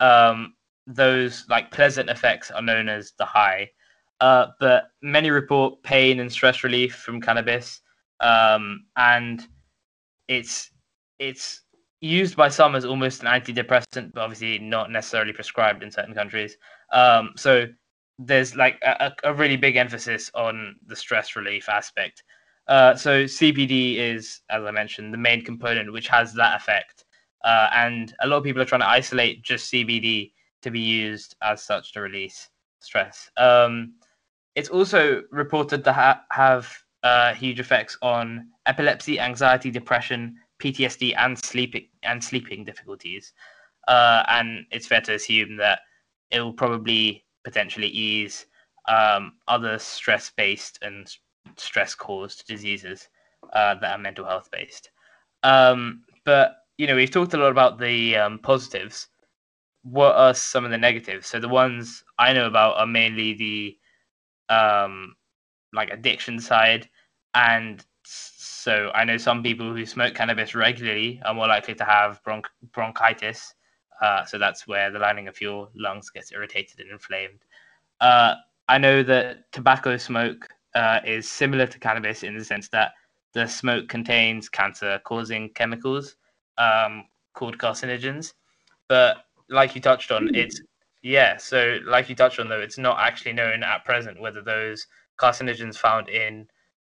Um, 0.00 0.54
those 0.86 1.44
like 1.48 1.70
pleasant 1.70 2.10
effects 2.10 2.50
are 2.50 2.62
known 2.62 2.88
as 2.88 3.12
the 3.18 3.24
high. 3.24 3.70
Uh, 4.20 4.48
but 4.58 4.90
many 5.00 5.30
report 5.30 5.82
pain 5.82 6.20
and 6.20 6.30
stress 6.30 6.62
relief 6.62 6.94
from 6.94 7.22
cannabis, 7.22 7.80
um, 8.20 8.84
and 8.96 9.46
it's 10.28 10.70
it's 11.18 11.62
used 12.02 12.36
by 12.36 12.48
some 12.48 12.74
as 12.74 12.84
almost 12.84 13.22
an 13.22 13.28
antidepressant, 13.28 14.12
but 14.12 14.20
obviously 14.20 14.58
not 14.58 14.90
necessarily 14.90 15.32
prescribed 15.32 15.82
in 15.82 15.90
certain 15.90 16.14
countries. 16.14 16.56
Um, 16.92 17.32
so 17.36 17.66
there's 18.18 18.54
like 18.54 18.78
a, 18.82 19.12
a, 19.24 19.32
really 19.32 19.56
big 19.56 19.76
emphasis 19.76 20.30
on 20.34 20.76
the 20.86 20.96
stress 20.96 21.36
relief 21.36 21.68
aspect. 21.68 22.22
Uh, 22.68 22.94
so 22.94 23.24
CBD 23.24 23.96
is, 23.96 24.40
as 24.50 24.64
I 24.64 24.70
mentioned, 24.70 25.14
the 25.14 25.18
main 25.18 25.42
component 25.44 25.92
which 25.92 26.08
has 26.08 26.34
that 26.34 26.56
effect, 26.60 27.04
uh, 27.44 27.68
and 27.72 28.14
a 28.20 28.26
lot 28.26 28.38
of 28.38 28.44
people 28.44 28.60
are 28.60 28.66
trying 28.66 28.82
to 28.82 28.88
isolate 28.88 29.42
just 29.42 29.72
CBD 29.72 30.32
to 30.62 30.70
be 30.70 30.80
used 30.80 31.34
as 31.42 31.62
such 31.62 31.92
to 31.94 32.00
release 32.00 32.48
stress. 32.80 33.30
Um, 33.36 33.94
it's 34.54 34.68
also 34.68 35.22
reported 35.30 35.84
to 35.84 35.92
ha- 35.92 36.22
have 36.30 36.70
uh, 37.02 37.32
huge 37.34 37.60
effects 37.60 37.96
on 38.02 38.48
epilepsy, 38.66 39.18
anxiety, 39.18 39.70
depression, 39.70 40.36
PTSD, 40.62 41.14
and 41.16 41.38
sleeping 41.38 41.88
and 42.02 42.22
sleeping 42.22 42.64
difficulties. 42.64 43.32
Uh, 43.88 44.22
and 44.28 44.66
it's 44.70 44.86
fair 44.86 45.00
to 45.00 45.14
assume 45.14 45.56
that 45.56 45.80
it 46.30 46.40
will 46.40 46.52
probably 46.52 47.24
potentially 47.44 47.88
ease 47.88 48.46
um, 48.88 49.34
other 49.48 49.78
stress-based 49.78 50.78
and 50.82 51.12
stress-caused 51.56 52.46
diseases 52.46 53.08
uh, 53.52 53.74
that 53.76 53.92
are 53.92 53.98
mental 53.98 54.24
health 54.24 54.48
based. 54.50 54.90
Um, 55.42 56.04
but 56.24 56.56
you 56.78 56.86
know, 56.86 56.96
we've 56.96 57.10
talked 57.10 57.34
a 57.34 57.38
lot 57.38 57.50
about 57.50 57.78
the 57.78 58.16
um, 58.16 58.38
positives 58.38 59.08
what 59.82 60.14
are 60.14 60.34
some 60.34 60.64
of 60.64 60.70
the 60.70 60.78
negatives? 60.78 61.26
So 61.26 61.40
the 61.40 61.48
ones 61.48 62.04
I 62.18 62.32
know 62.32 62.46
about 62.46 62.76
are 62.76 62.86
mainly 62.86 63.34
the 63.34 63.76
um 64.54 65.14
like 65.72 65.90
addiction 65.90 66.40
side 66.40 66.88
and 67.34 67.84
so 68.04 68.90
I 68.94 69.04
know 69.04 69.16
some 69.16 69.42
people 69.42 69.74
who 69.74 69.86
smoke 69.86 70.14
cannabis 70.14 70.54
regularly 70.54 71.20
are 71.24 71.34
more 71.34 71.46
likely 71.46 71.74
to 71.76 71.84
have 71.84 72.20
bronch- 72.24 72.44
bronchitis. 72.72 73.54
Uh, 74.00 74.24
so 74.24 74.38
that's 74.38 74.66
where 74.66 74.90
the 74.90 74.98
lining 74.98 75.28
of 75.28 75.40
your 75.40 75.68
lungs 75.74 76.10
gets 76.10 76.32
irritated 76.32 76.80
and 76.80 76.90
inflamed. 76.90 77.40
Uh, 78.00 78.34
I 78.68 78.78
know 78.78 79.02
that 79.02 79.50
tobacco 79.52 79.96
smoke 79.96 80.48
uh, 80.74 81.00
is 81.04 81.30
similar 81.30 81.66
to 81.66 81.78
cannabis 81.78 82.22
in 82.22 82.36
the 82.36 82.44
sense 82.44 82.68
that 82.68 82.92
the 83.32 83.46
smoke 83.46 83.88
contains 83.88 84.48
cancer-causing 84.48 85.50
chemicals 85.50 86.16
um, 86.58 87.04
called 87.34 87.58
carcinogens, 87.58 88.32
but 88.88 89.18
like 89.48 89.74
you 89.74 89.80
touched 89.80 90.10
on, 90.10 90.30
it's 90.34 90.60
yeah. 91.02 91.36
So 91.36 91.78
like 91.86 92.08
you 92.08 92.14
touched 92.14 92.38
on, 92.40 92.48
though, 92.48 92.60
it's 92.60 92.78
not 92.78 92.98
actually 93.00 93.32
known 93.32 93.62
at 93.62 93.84
present 93.84 94.20
whether 94.20 94.42
those 94.42 94.86
carcinogens 95.18 95.76
found 95.76 96.08
in 96.08 96.46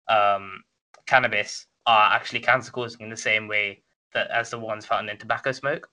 um, 0.09 0.63
cannabis 1.05 1.67
are 1.85 2.13
actually 2.13 2.39
cancer 2.39 2.71
causing 2.71 3.01
in 3.01 3.09
the 3.09 3.17
same 3.17 3.47
way 3.47 3.81
that 4.13 4.29
as 4.29 4.49
the 4.49 4.59
ones 4.59 4.85
found 4.85 5.09
in 5.09 5.17
tobacco 5.17 5.51
smoke. 5.51 5.89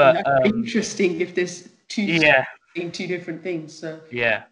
But 0.00 0.26
um, 0.26 0.46
interesting 0.46 1.20
if 1.20 1.34
there's 1.34 1.68
two 1.88 2.02
yeah 2.02 2.44
two 2.74 3.06
different 3.06 3.42
things. 3.42 3.76
So 3.76 4.00
yeah. 4.10 4.44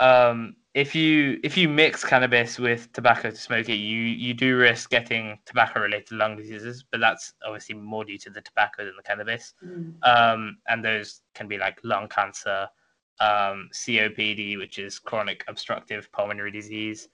Um, 0.00 0.56
if 0.74 0.94
you 0.94 1.40
if 1.42 1.56
you 1.56 1.68
mix 1.68 2.04
cannabis 2.04 2.58
with 2.58 2.92
tobacco 2.92 3.30
to 3.30 3.36
smoke 3.36 3.68
it, 3.68 3.76
you 3.76 4.00
you 4.00 4.34
do 4.34 4.56
risk 4.56 4.90
getting 4.90 5.38
tobacco 5.44 5.80
related 5.80 6.12
lung 6.12 6.36
diseases, 6.36 6.84
but 6.90 7.00
that's 7.00 7.32
obviously 7.44 7.74
more 7.74 8.04
due 8.04 8.18
to 8.18 8.30
the 8.30 8.40
tobacco 8.40 8.84
than 8.84 8.94
the 8.96 9.02
cannabis. 9.02 9.54
Mm. 9.64 9.94
Um, 10.02 10.58
and 10.68 10.84
those 10.84 11.22
can 11.34 11.48
be 11.48 11.58
like 11.58 11.80
lung 11.82 12.08
cancer, 12.08 12.68
um, 13.20 13.68
COPD, 13.72 14.58
which 14.58 14.78
is 14.78 14.98
chronic 14.98 15.44
obstructive 15.48 16.12
pulmonary 16.12 16.52
disease. 16.52 17.08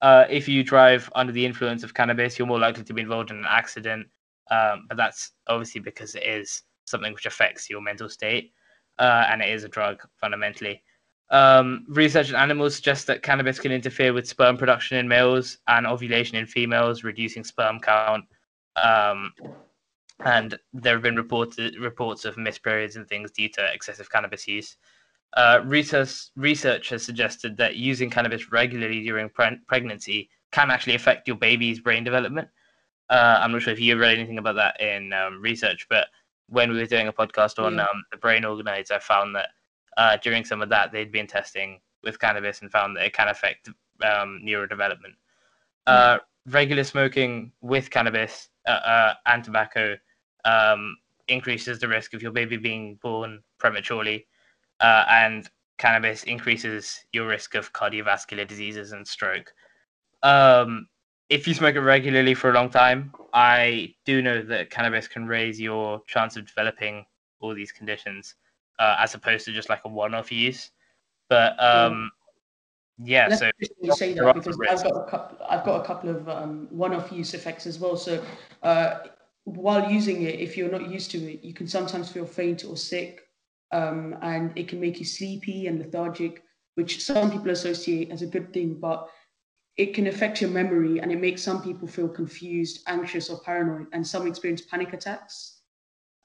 Uh, 0.00 0.24
if 0.30 0.48
you 0.48 0.64
drive 0.64 1.10
under 1.14 1.32
the 1.32 1.44
influence 1.44 1.82
of 1.82 1.92
cannabis, 1.92 2.38
you're 2.38 2.48
more 2.48 2.58
likely 2.58 2.84
to 2.84 2.94
be 2.94 3.02
involved 3.02 3.30
in 3.30 3.38
an 3.38 3.46
accident. 3.46 4.06
Um, 4.50 4.86
but 4.88 4.96
that's 4.96 5.32
obviously 5.46 5.80
because 5.80 6.14
it 6.14 6.24
is 6.24 6.62
something 6.84 7.12
which 7.12 7.26
affects 7.26 7.70
your 7.70 7.80
mental 7.80 8.08
state, 8.08 8.52
uh, 8.98 9.26
and 9.28 9.42
it 9.42 9.48
is 9.48 9.64
a 9.64 9.68
drug 9.68 10.02
fundamentally. 10.16 10.82
Um, 11.30 11.86
research 11.88 12.30
in 12.30 12.34
animals 12.34 12.74
suggests 12.74 13.04
that 13.04 13.22
cannabis 13.22 13.60
can 13.60 13.70
interfere 13.70 14.12
with 14.12 14.26
sperm 14.26 14.56
production 14.56 14.98
in 14.98 15.06
males 15.06 15.58
and 15.68 15.86
ovulation 15.86 16.36
in 16.36 16.46
females, 16.46 17.04
reducing 17.04 17.44
sperm 17.44 17.78
count. 17.78 18.24
Um, 18.76 19.32
and 20.24 20.58
there 20.72 20.94
have 20.94 21.02
been 21.02 21.16
reported 21.16 21.76
reports 21.76 22.24
of 22.24 22.36
missed 22.36 22.62
periods 22.62 22.96
and 22.96 23.08
things 23.08 23.30
due 23.30 23.48
to 23.50 23.72
excessive 23.72 24.10
cannabis 24.10 24.46
use. 24.46 24.76
Uh, 25.36 25.60
research 25.64 26.30
research 26.36 26.88
has 26.88 27.04
suggested 27.04 27.56
that 27.56 27.76
using 27.76 28.10
cannabis 28.10 28.50
regularly 28.50 29.02
during 29.02 29.28
pre- 29.28 29.58
pregnancy 29.68 30.28
can 30.50 30.70
actually 30.70 30.96
affect 30.96 31.28
your 31.28 31.36
baby's 31.36 31.78
brain 31.78 32.02
development. 32.02 32.48
Uh, 33.08 33.38
I'm 33.40 33.52
not 33.52 33.62
sure 33.62 33.72
if 33.72 33.80
you 33.80 33.96
read 33.96 34.18
anything 34.18 34.38
about 34.38 34.56
that 34.56 34.80
in 34.80 35.12
um, 35.12 35.40
research, 35.40 35.86
but 35.88 36.08
when 36.50 36.70
we 36.70 36.78
were 36.78 36.86
doing 36.86 37.08
a 37.08 37.12
podcast 37.12 37.62
on 37.64 37.76
yeah. 37.76 37.82
um, 37.82 38.04
the 38.10 38.18
brain 38.18 38.42
organoids, 38.42 38.90
I 38.90 38.98
found 38.98 39.34
that 39.36 39.48
uh, 39.96 40.16
during 40.22 40.44
some 40.44 40.60
of 40.62 40.68
that 40.68 40.92
they'd 40.92 41.12
been 41.12 41.26
testing 41.26 41.80
with 42.02 42.18
cannabis 42.18 42.60
and 42.60 42.70
found 42.70 42.96
that 42.96 43.06
it 43.06 43.12
can 43.12 43.28
affect 43.28 43.68
um, 44.02 44.40
neurodevelopment. 44.44 45.14
Uh, 45.86 46.18
regular 46.46 46.84
smoking 46.84 47.52
with 47.60 47.90
cannabis 47.90 48.48
uh, 48.66 48.70
uh, 48.70 49.14
and 49.26 49.44
tobacco 49.44 49.96
um, 50.44 50.96
increases 51.28 51.78
the 51.78 51.88
risk 51.88 52.14
of 52.14 52.22
your 52.22 52.32
baby 52.32 52.56
being 52.56 52.98
born 53.02 53.42
prematurely, 53.58 54.26
uh, 54.80 55.04
and 55.08 55.50
cannabis 55.78 56.24
increases 56.24 57.04
your 57.12 57.26
risk 57.26 57.54
of 57.54 57.72
cardiovascular 57.72 58.46
diseases 58.46 58.92
and 58.92 59.06
stroke. 59.06 59.52
Um, 60.22 60.88
if 61.30 61.46
you 61.46 61.54
smoke 61.54 61.76
it 61.76 61.80
regularly 61.80 62.34
for 62.34 62.50
a 62.50 62.52
long 62.52 62.68
time, 62.68 63.12
I 63.32 63.94
do 64.04 64.20
know 64.20 64.42
that 64.42 64.68
cannabis 64.70 65.06
can 65.06 65.26
raise 65.26 65.60
your 65.60 66.02
chance 66.06 66.36
of 66.36 66.44
developing 66.46 67.06
all 67.38 67.54
these 67.54 67.70
conditions, 67.70 68.34
uh, 68.80 68.96
as 68.98 69.14
opposed 69.14 69.44
to 69.46 69.52
just 69.52 69.70
like 69.70 69.80
a 69.84 69.88
one-off 69.88 70.32
use. 70.32 70.72
But 71.28 71.54
um, 71.62 72.10
yeah, 72.98 73.34
so 73.36 73.50
you 73.80 73.94
say 73.94 74.12
that 74.14 74.34
because 74.34 74.58
I've 74.68 74.82
got 74.82 75.06
a 75.06 75.08
couple, 75.08 75.38
I've 75.48 75.64
got 75.64 75.80
a 75.80 75.84
couple 75.84 76.10
of 76.10 76.28
um, 76.28 76.66
one-off 76.70 77.12
use 77.12 77.32
effects 77.32 77.64
as 77.64 77.78
well. 77.78 77.96
So 77.96 78.22
uh, 78.64 78.98
while 79.44 79.88
using 79.88 80.22
it, 80.22 80.40
if 80.40 80.56
you're 80.56 80.70
not 80.70 80.90
used 80.90 81.12
to 81.12 81.18
it, 81.18 81.44
you 81.44 81.54
can 81.54 81.68
sometimes 81.68 82.10
feel 82.10 82.26
faint 82.26 82.64
or 82.64 82.76
sick, 82.76 83.20
um, 83.70 84.16
and 84.20 84.52
it 84.58 84.66
can 84.66 84.80
make 84.80 84.98
you 84.98 85.06
sleepy 85.06 85.68
and 85.68 85.78
lethargic, 85.78 86.42
which 86.74 87.04
some 87.04 87.30
people 87.30 87.50
associate 87.50 88.10
as 88.10 88.22
a 88.22 88.26
good 88.26 88.52
thing, 88.52 88.74
but 88.80 89.08
it 89.80 89.94
can 89.94 90.08
affect 90.08 90.42
your 90.42 90.50
memory 90.50 90.98
and 90.98 91.10
it 91.10 91.18
makes 91.18 91.42
some 91.42 91.62
people 91.62 91.88
feel 91.88 92.06
confused, 92.06 92.82
anxious, 92.86 93.30
or 93.30 93.40
paranoid, 93.40 93.86
and 93.94 94.06
some 94.06 94.26
experience 94.26 94.60
panic 94.60 94.92
attacks. 94.92 95.62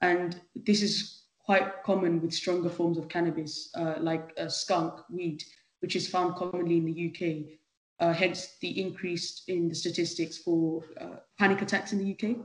And 0.02 0.38
this 0.54 0.82
is 0.82 1.22
quite 1.40 1.82
common 1.82 2.20
with 2.20 2.34
stronger 2.34 2.68
forms 2.68 2.98
of 2.98 3.08
cannabis, 3.08 3.70
uh, 3.74 3.94
like 3.98 4.30
uh, 4.38 4.48
skunk, 4.48 5.00
weed, 5.10 5.42
which 5.80 5.96
is 5.96 6.06
found 6.06 6.36
commonly 6.36 6.76
in 6.76 6.84
the 6.84 7.08
UK. 7.08 7.56
Uh, 7.98 8.12
hence 8.12 8.58
the 8.60 8.78
increase 8.78 9.42
in 9.48 9.70
the 9.70 9.74
statistics 9.74 10.36
for 10.36 10.84
uh, 11.00 11.16
panic 11.38 11.62
attacks 11.62 11.94
in 11.94 11.98
the 11.98 12.12
UK. 12.12 12.36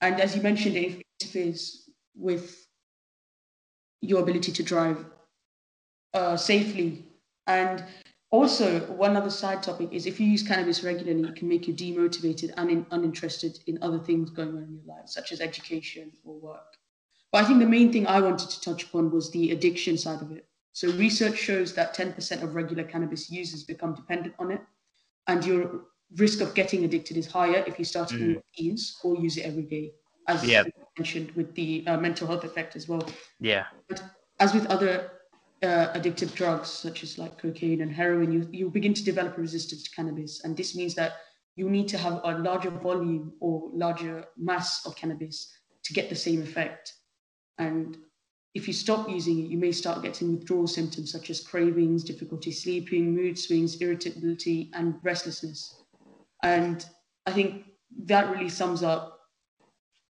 And 0.00 0.20
as 0.20 0.34
you 0.34 0.42
mentioned, 0.42 0.74
it 0.76 1.00
interferes 1.20 1.88
with 2.16 2.66
your 4.00 4.20
ability 4.20 4.50
to 4.50 4.64
drive 4.64 5.04
uh, 6.12 6.36
safely. 6.36 7.04
And 7.46 7.84
also, 8.32 8.80
one 8.92 9.16
other 9.16 9.30
side 9.30 9.62
topic 9.62 9.90
is 9.92 10.04
if 10.04 10.18
you 10.18 10.26
use 10.26 10.42
cannabis 10.42 10.82
regularly, 10.82 11.28
it 11.28 11.36
can 11.36 11.48
make 11.48 11.68
you 11.68 11.74
demotivated 11.74 12.52
and 12.56 12.70
in, 12.70 12.86
uninterested 12.90 13.60
in 13.68 13.78
other 13.82 14.00
things 14.00 14.30
going 14.30 14.48
on 14.48 14.64
in 14.64 14.72
your 14.72 14.96
life, 14.96 15.06
such 15.06 15.30
as 15.30 15.40
education 15.40 16.10
or 16.24 16.34
work. 16.40 16.76
But 17.30 17.44
I 17.44 17.46
think 17.46 17.60
the 17.60 17.66
main 17.66 17.92
thing 17.92 18.06
I 18.06 18.20
wanted 18.20 18.50
to 18.50 18.60
touch 18.60 18.84
upon 18.84 19.12
was 19.12 19.30
the 19.30 19.52
addiction 19.52 19.96
side 19.96 20.22
of 20.22 20.32
it. 20.32 20.48
So, 20.72 20.90
research 20.92 21.38
shows 21.38 21.72
that 21.74 21.94
10% 21.94 22.42
of 22.42 22.56
regular 22.56 22.82
cannabis 22.82 23.30
users 23.30 23.62
become 23.62 23.94
dependent 23.94 24.34
on 24.40 24.50
it, 24.50 24.60
and 25.28 25.44
your 25.44 25.82
risk 26.16 26.40
of 26.40 26.54
getting 26.54 26.84
addicted 26.84 27.16
is 27.16 27.26
higher 27.26 27.62
if 27.66 27.78
you 27.78 27.84
start 27.84 28.08
mm. 28.08 28.34
your 28.34 28.42
teens 28.54 28.98
or 29.04 29.16
use 29.16 29.36
it 29.36 29.42
every 29.42 29.62
day, 29.62 29.92
as 30.26 30.44
yeah. 30.44 30.64
mentioned 30.98 31.30
with 31.32 31.54
the 31.54 31.86
uh, 31.86 31.96
mental 31.96 32.26
health 32.26 32.42
effect 32.44 32.74
as 32.74 32.88
well. 32.88 33.08
Yeah. 33.40 33.66
But 33.88 34.02
as 34.40 34.52
with 34.52 34.66
other 34.66 35.12
uh, 35.62 35.92
addictive 35.94 36.34
drugs 36.34 36.68
such 36.68 37.02
as 37.02 37.18
like 37.18 37.38
cocaine 37.38 37.80
and 37.80 37.92
heroin, 37.92 38.32
you 38.32 38.48
you 38.52 38.70
begin 38.70 38.94
to 38.94 39.04
develop 39.04 39.38
a 39.38 39.40
resistance 39.40 39.82
to 39.84 39.90
cannabis, 39.90 40.44
and 40.44 40.56
this 40.56 40.74
means 40.74 40.94
that 40.94 41.12
you 41.56 41.70
need 41.70 41.88
to 41.88 41.98
have 41.98 42.20
a 42.24 42.38
larger 42.38 42.70
volume 42.70 43.32
or 43.40 43.70
larger 43.72 44.26
mass 44.36 44.84
of 44.84 44.94
cannabis 44.94 45.52
to 45.84 45.94
get 45.94 46.08
the 46.10 46.14
same 46.14 46.42
effect. 46.42 46.92
And 47.58 47.96
if 48.54 48.66
you 48.66 48.74
stop 48.74 49.08
using 49.08 49.38
it, 49.38 49.50
you 49.50 49.58
may 49.58 49.72
start 49.72 50.02
getting 50.02 50.34
withdrawal 50.34 50.66
symptoms 50.66 51.12
such 51.12 51.30
as 51.30 51.40
cravings, 51.40 52.04
difficulty 52.04 52.52
sleeping, 52.52 53.14
mood 53.14 53.38
swings, 53.38 53.76
irritability, 53.76 54.70
and 54.74 54.96
restlessness. 55.02 55.82
And 56.42 56.84
I 57.26 57.32
think 57.32 57.64
that 58.04 58.30
really 58.30 58.48
sums 58.48 58.82
up 58.82 59.20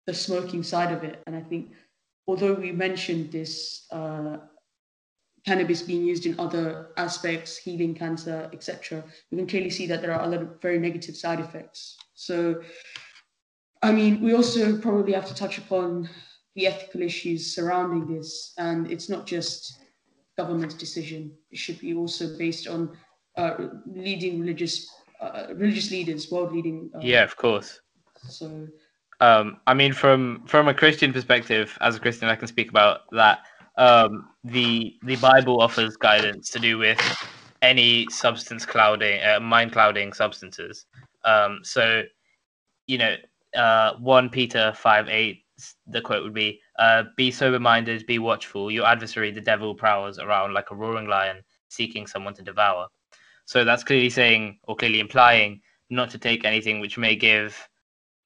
the 0.06 0.14
smoking 0.14 0.64
side 0.64 0.92
of 0.92 1.04
it. 1.04 1.22
And 1.28 1.36
I 1.36 1.42
think, 1.42 1.72
although 2.28 2.54
we 2.54 2.72
mentioned 2.72 3.32
this 3.32 3.86
uh, 3.92 4.38
cannabis 5.50 5.82
being 5.82 6.06
used 6.06 6.28
in 6.28 6.40
other 6.40 6.90
aspects, 6.98 7.58
healing 7.58 7.96
cancer, 7.96 8.40
etc., 8.54 9.04
we 9.32 9.38
can 9.40 9.48
clearly 9.48 9.72
see 9.72 9.88
that 9.88 10.00
there 10.02 10.14
are 10.14 10.24
a 10.28 10.28
lot 10.28 10.42
of 10.44 10.62
very 10.62 10.78
negative 10.78 11.16
side 11.16 11.40
effects. 11.40 11.98
So, 12.14 12.62
I 13.82 13.92
mean, 13.92 14.22
we 14.22 14.36
also 14.36 14.78
probably 14.78 15.14
have 15.14 15.28
to 15.32 15.34
touch 15.34 15.58
upon 15.58 16.08
the 16.56 16.68
ethical 16.68 17.02
issues 17.02 17.56
surrounding 17.56 18.06
this, 18.14 18.54
and 18.60 18.92
it's 18.92 19.10
not 19.10 19.26
just 19.26 19.80
government's 20.38 20.76
decision. 20.76 21.32
It 21.50 21.58
should 21.58 21.80
be 21.80 21.96
also 21.96 22.38
based 22.38 22.68
on 22.68 22.96
uh, 23.36 23.56
leading 23.88 24.40
religious 24.40 24.76
uh, 25.20 25.48
religious 25.56 25.90
leaders, 25.90 26.32
world 26.32 26.52
leading. 26.54 26.92
Uh, 26.94 27.00
yeah, 27.02 27.24
of 27.24 27.36
course. 27.36 27.82
So, 28.38 28.68
um, 29.20 29.58
I 29.66 29.74
mean, 29.74 29.94
from 29.94 30.44
from 30.46 30.68
a 30.68 30.76
Christian 30.76 31.12
perspective, 31.12 31.76
as 31.82 31.96
a 31.96 32.00
Christian, 32.00 32.30
I 32.30 32.36
can 32.36 32.48
speak 32.48 32.70
about 32.70 33.10
that. 33.22 33.40
Um, 33.80 34.30
the 34.44 34.98
the 35.04 35.16
Bible 35.16 35.62
offers 35.62 35.96
guidance 35.96 36.50
to 36.52 36.60
do 36.60 36.78
with 36.78 37.00
any 37.62 38.06
substance 38.10 38.66
clouding, 38.66 39.22
uh, 39.24 39.40
mind 39.40 39.72
clouding 39.72 40.14
substances. 40.14 40.86
Um, 41.24 41.60
so, 41.64 42.04
you 42.88 42.98
know, 42.98 43.16
uh, 43.56 43.94
one 43.98 44.30
Peter 44.30 44.74
five 44.76 45.08
eight, 45.08 45.46
the 45.88 46.02
quote 46.02 46.24
would 46.24 46.34
be, 46.34 46.60
uh, 46.78 47.04
"Be 47.16 47.32
sober 47.32 47.60
minded, 47.60 48.06
be 48.06 48.20
watchful. 48.20 48.70
Your 48.70 48.86
adversary, 48.86 49.32
the 49.32 49.42
devil, 49.42 49.74
prowls 49.74 50.20
around 50.20 50.54
like 50.54 50.72
a 50.72 50.76
roaring 50.76 51.08
lion, 51.08 51.42
seeking 51.70 52.06
someone 52.06 52.34
to 52.36 52.44
devour." 52.44 52.88
So 53.46 53.64
that's 53.64 53.86
clearly 53.86 54.10
saying 54.10 54.60
or 54.64 54.76
clearly 54.76 55.00
implying 55.00 55.62
not 55.90 56.10
to 56.12 56.18
take 56.18 56.46
anything 56.46 56.82
which 56.82 56.98
may 56.98 57.16
give 57.16 57.58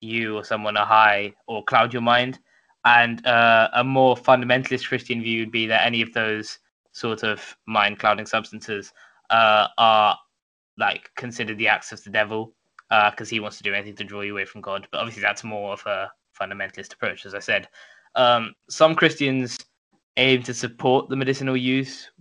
you 0.01 0.35
or 0.35 0.43
someone 0.43 0.77
a 0.77 0.85
high 0.85 1.33
or 1.47 1.63
cloud 1.63 1.93
your 1.93 2.01
mind. 2.01 2.39
And 2.85 3.25
uh, 3.25 3.69
a 3.73 3.83
more 3.83 4.15
fundamentalist 4.15 4.87
Christian 4.87 5.21
view 5.21 5.41
would 5.41 5.51
be 5.51 5.67
that 5.67 5.85
any 5.85 6.01
of 6.01 6.13
those 6.13 6.59
sort 6.91 7.23
of 7.23 7.55
mind 7.65 7.99
clouding 7.99 8.25
substances 8.25 8.93
uh, 9.29 9.67
are 9.77 10.17
like 10.77 11.09
considered 11.15 11.57
the 11.57 11.67
acts 11.67 11.91
of 11.91 12.03
the 12.03 12.09
devil 12.09 12.53
because 12.89 13.29
uh, 13.29 13.31
he 13.31 13.39
wants 13.39 13.57
to 13.57 13.63
do 13.63 13.73
anything 13.73 13.95
to 13.95 14.03
draw 14.03 14.21
you 14.21 14.33
away 14.33 14.45
from 14.45 14.61
God. 14.61 14.87
But 14.91 14.99
obviously, 14.99 15.21
that's 15.21 15.43
more 15.43 15.73
of 15.73 15.85
a 15.85 16.11
fundamentalist 16.39 16.93
approach, 16.93 17.25
as 17.25 17.33
I 17.33 17.39
said. 17.39 17.67
Um, 18.15 18.53
some 18.69 18.95
Christians 18.95 19.57
aim 20.17 20.43
to 20.43 20.53
support 20.53 21.09
the 21.09 21.15
medicinal 21.15 21.57
use 21.57 22.11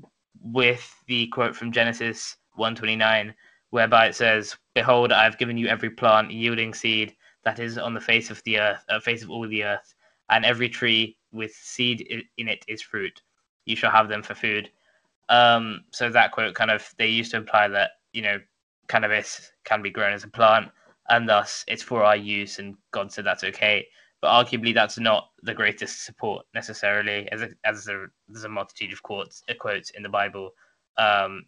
with 0.42 0.95
the 1.07 1.26
quote 1.28 1.54
from 1.54 1.73
Genesis 1.73 2.37
129, 2.54 3.35
whereby 3.71 4.07
it 4.07 4.14
says, 4.14 4.57
Behold, 4.75 5.12
I 5.12 5.25
have 5.25 5.38
given 5.38 5.59
you 5.59 5.69
every 5.69 5.90
plant 5.90 6.31
yielding 6.31 6.75
seed 6.75 7.14
that 7.45 7.59
is 7.59 7.76
on 7.76 7.95
the 7.95 8.00
face 8.00 8.31
of 8.31 8.42
the 8.45 8.59
earth, 8.59 8.85
uh, 8.88 9.00
face 9.00 9.23
of 9.23 9.31
all 9.31 9.47
the 9.47 9.64
earth, 9.64 9.95
and 10.33 10.45
every 10.45 10.69
tree 10.69 11.17
with 11.31 11.53
seed 11.53 12.01
in 12.39 12.49
it 12.49 12.65
is 12.67 12.83
fruit. 12.83 13.23
You 13.67 13.77
shall 13.77 13.91
have 13.91 14.09
them 14.09 14.23
for 14.23 14.35
food. 14.35 14.71
Um, 15.29 15.85
so 15.93 16.11
that 16.11 16.33
quote 16.33 16.55
kind 16.55 16.71
of 16.71 16.89
they 16.99 17.07
used 17.07 17.31
to 17.31 17.37
imply 17.37 17.69
that 17.69 17.93
you 18.12 18.23
know 18.23 18.39
cannabis 18.89 19.53
can 19.65 19.83
be 19.83 19.91
grown 19.91 20.12
as 20.12 20.25
a 20.25 20.29
plant, 20.29 20.71
and 21.11 21.29
thus 21.29 21.65
it's 21.69 21.83
for 21.83 22.03
our 22.03 22.17
use, 22.17 22.59
and 22.59 22.77
God 22.91 23.12
said 23.12 23.25
that's 23.25 23.45
okay. 23.45 23.87
But 24.21 24.31
arguably, 24.31 24.73
that's 24.73 24.99
not 24.99 25.31
the 25.43 25.55
greatest 25.55 26.05
support 26.05 26.47
necessarily, 26.55 27.29
as 27.33 27.43
a, 27.43 27.49
as 27.65 27.89
a, 27.89 28.07
there's 28.29 28.45
a 28.45 28.49
multitude 28.49 28.93
of 28.93 29.03
quotes 29.03 29.43
uh, 29.49 29.55
quotes 29.59 29.91
in 29.91 30.03
the 30.03 30.09
Bible 30.09 30.51
um, 30.97 31.45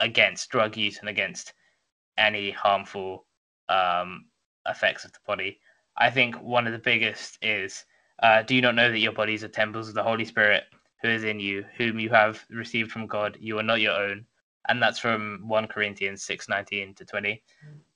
against 0.00 0.50
drug 0.50 0.76
use 0.76 0.98
and 1.00 1.08
against 1.08 1.52
any 2.18 2.50
harmful 2.50 3.26
um, 3.68 4.24
effects 4.66 5.04
of 5.04 5.12
the 5.12 5.18
body. 5.26 5.58
I 5.98 6.10
think 6.10 6.36
one 6.36 6.66
of 6.66 6.72
the 6.72 6.78
biggest 6.78 7.38
is 7.42 7.84
uh, 8.22 8.42
do 8.42 8.54
you 8.54 8.60
not 8.60 8.74
know 8.74 8.90
that 8.90 8.98
your 8.98 9.12
bodies 9.12 9.42
are 9.44 9.48
temples 9.48 9.88
of 9.88 9.94
the 9.94 10.02
Holy 10.02 10.24
Spirit 10.24 10.64
who 11.02 11.08
is 11.08 11.24
in 11.24 11.40
you, 11.40 11.64
whom 11.76 11.98
you 11.98 12.08
have 12.10 12.44
received 12.50 12.92
from 12.92 13.06
God? 13.06 13.36
You 13.40 13.58
are 13.58 13.64
not 13.64 13.80
your 13.80 13.94
own. 13.94 14.24
And 14.68 14.80
that's 14.80 15.00
from 15.00 15.40
1 15.46 15.66
Corinthians 15.66 16.22
6 16.22 16.48
19 16.48 16.94
to 16.94 17.04
20. 17.04 17.42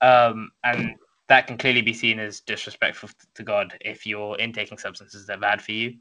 Um, 0.01 0.51
and 0.65 0.97
that 1.29 1.47
can 1.47 1.57
clearly 1.57 1.83
be 1.83 1.93
seen 1.93 2.19
as 2.19 2.41
disrespectful 2.41 3.09
to 3.35 3.43
God 3.45 3.77
if 3.81 4.05
you're 4.05 4.37
intaking 4.39 4.79
substances 4.79 5.27
that 5.27 5.39
are 5.39 5.41
bad 5.41 5.63
for 5.63 5.73
you. 5.73 5.95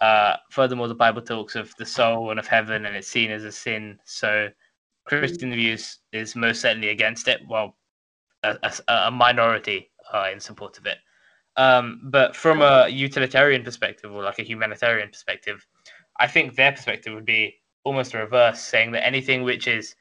Uh, 0.00 0.36
furthermore, 0.50 0.88
the 0.88 0.94
Bible 0.94 1.22
talks 1.22 1.54
of 1.54 1.72
the 1.76 1.86
soul 1.86 2.30
and 2.30 2.40
of 2.40 2.46
heaven, 2.46 2.86
and 2.86 2.96
it's 2.96 3.08
seen 3.08 3.30
as 3.30 3.44
a 3.44 3.52
sin. 3.52 3.98
So 4.04 4.48
Christian 5.04 5.52
views 5.52 5.98
is 6.12 6.34
most 6.34 6.60
certainly 6.60 6.88
against 6.88 7.28
it. 7.28 7.40
Well, 7.48 7.76
a, 8.42 8.56
a, 8.62 8.92
a 8.92 9.10
minority 9.10 9.90
are 10.12 10.30
in 10.30 10.40
support 10.40 10.78
of 10.78 10.86
it. 10.86 10.98
Um, 11.60 12.00
but 12.04 12.34
from 12.34 12.62
a 12.62 12.88
utilitarian 12.88 13.62
perspective 13.62 14.10
or 14.10 14.22
like 14.22 14.38
a 14.38 14.42
humanitarian 14.42 15.10
perspective, 15.10 15.66
I 16.18 16.26
think 16.26 16.54
their 16.54 16.72
perspective 16.72 17.12
would 17.12 17.26
be 17.26 17.56
almost 17.84 18.14
a 18.14 18.18
reverse, 18.18 18.60
saying 18.60 18.92
that 18.92 19.04
anything 19.04 19.42
which 19.42 19.68
is 19.68 19.94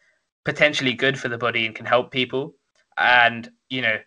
potentially 0.45 0.93
good 0.93 1.19
for 1.19 1.27
the 1.27 1.37
body 1.37 1.65
and 1.65 1.75
can 1.75 1.85
help 1.85 2.11
people, 2.11 2.55
and 2.97 3.51
you 3.69 3.81
know, 3.81 3.97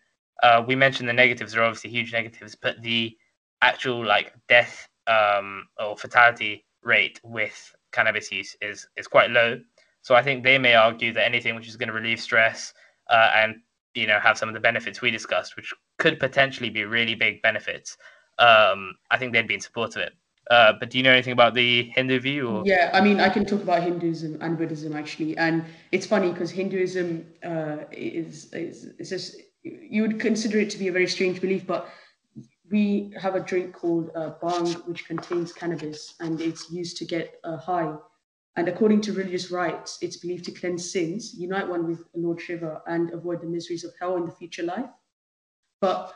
uh, 0.42 0.64
we 0.66 0.74
mentioned 0.74 1.06
the 1.06 1.12
negatives 1.12 1.54
are 1.54 1.62
obviously 1.62 1.90
huge 1.90 2.10
negatives, 2.10 2.54
but 2.54 2.80
the 2.80 3.14
actual 3.60 4.02
like 4.02 4.32
death 4.48 4.88
um, 5.06 5.68
or 5.78 5.94
fatality 5.94 6.64
rate 6.82 7.20
with 7.22 7.74
cannabis 7.92 8.32
use 8.32 8.56
is 8.62 8.86
is 8.96 9.06
quite 9.06 9.30
low. 9.30 9.60
So 10.00 10.14
I 10.14 10.22
think 10.22 10.42
they 10.42 10.56
may 10.56 10.74
argue 10.74 11.12
that 11.12 11.26
anything 11.26 11.54
which 11.54 11.68
is 11.68 11.76
going 11.76 11.88
to 11.88 12.00
relieve 12.00 12.20
stress 12.20 12.72
uh, 13.10 13.30
and 13.34 13.56
you 13.94 14.06
know 14.06 14.18
have 14.18 14.38
some 14.38 14.48
of 14.48 14.54
the 14.54 14.60
benefits 14.60 15.00
we 15.00 15.10
discussed, 15.10 15.56
which 15.56 15.72
could 15.98 16.18
potentially 16.18 16.70
be 16.70 16.84
really 16.84 17.14
big 17.14 17.42
benefits, 17.42 17.96
um, 18.38 18.94
I 19.10 19.18
think 19.18 19.32
they'd 19.32 19.46
be 19.46 19.54
in 19.54 19.60
support 19.60 19.96
of 19.96 20.02
it. 20.02 20.12
Uh, 20.50 20.72
but 20.78 20.90
do 20.90 20.98
you 20.98 21.04
know 21.04 21.12
anything 21.12 21.32
about 21.32 21.54
the 21.54 21.84
Hindu 21.94 22.18
view? 22.20 22.48
Or? 22.48 22.62
Yeah, 22.66 22.90
I 22.92 23.00
mean, 23.00 23.20
I 23.20 23.28
can 23.28 23.44
talk 23.46 23.62
about 23.62 23.82
Hinduism 23.82 24.38
and 24.40 24.58
Buddhism 24.58 24.96
actually, 24.96 25.36
and 25.36 25.64
it's 25.92 26.06
funny 26.06 26.32
because 26.32 26.50
Hinduism 26.50 27.26
uh, 27.44 27.76
is, 27.92 28.52
is 28.52 28.86
is 28.98 29.10
just 29.10 29.36
you 29.62 30.02
would 30.02 30.18
consider 30.18 30.58
it 30.58 30.70
to 30.70 30.78
be 30.78 30.88
a 30.88 30.92
very 30.92 31.06
strange 31.06 31.40
belief, 31.40 31.66
but 31.66 31.88
we 32.70 33.12
have 33.20 33.34
a 33.34 33.40
drink 33.40 33.74
called 33.74 34.10
uh, 34.16 34.30
which 34.86 35.06
contains 35.06 35.52
cannabis, 35.52 36.14
and 36.20 36.40
it's 36.40 36.70
used 36.70 36.96
to 36.96 37.04
get 37.04 37.38
a 37.44 37.56
high. 37.56 37.94
And 38.56 38.68
according 38.68 39.00
to 39.02 39.12
religious 39.12 39.50
rites, 39.50 39.98
it's 40.02 40.18
believed 40.18 40.44
to 40.44 40.52
cleanse 40.52 40.92
sins, 40.92 41.34
unite 41.34 41.68
one 41.68 41.86
with 41.86 42.04
Lord 42.14 42.40
Shiva, 42.40 42.82
and 42.86 43.10
avoid 43.10 43.40
the 43.40 43.46
miseries 43.46 43.84
of 43.84 43.94
hell 43.98 44.16
in 44.16 44.26
the 44.26 44.32
future 44.32 44.62
life. 44.62 44.90
But 45.80 46.14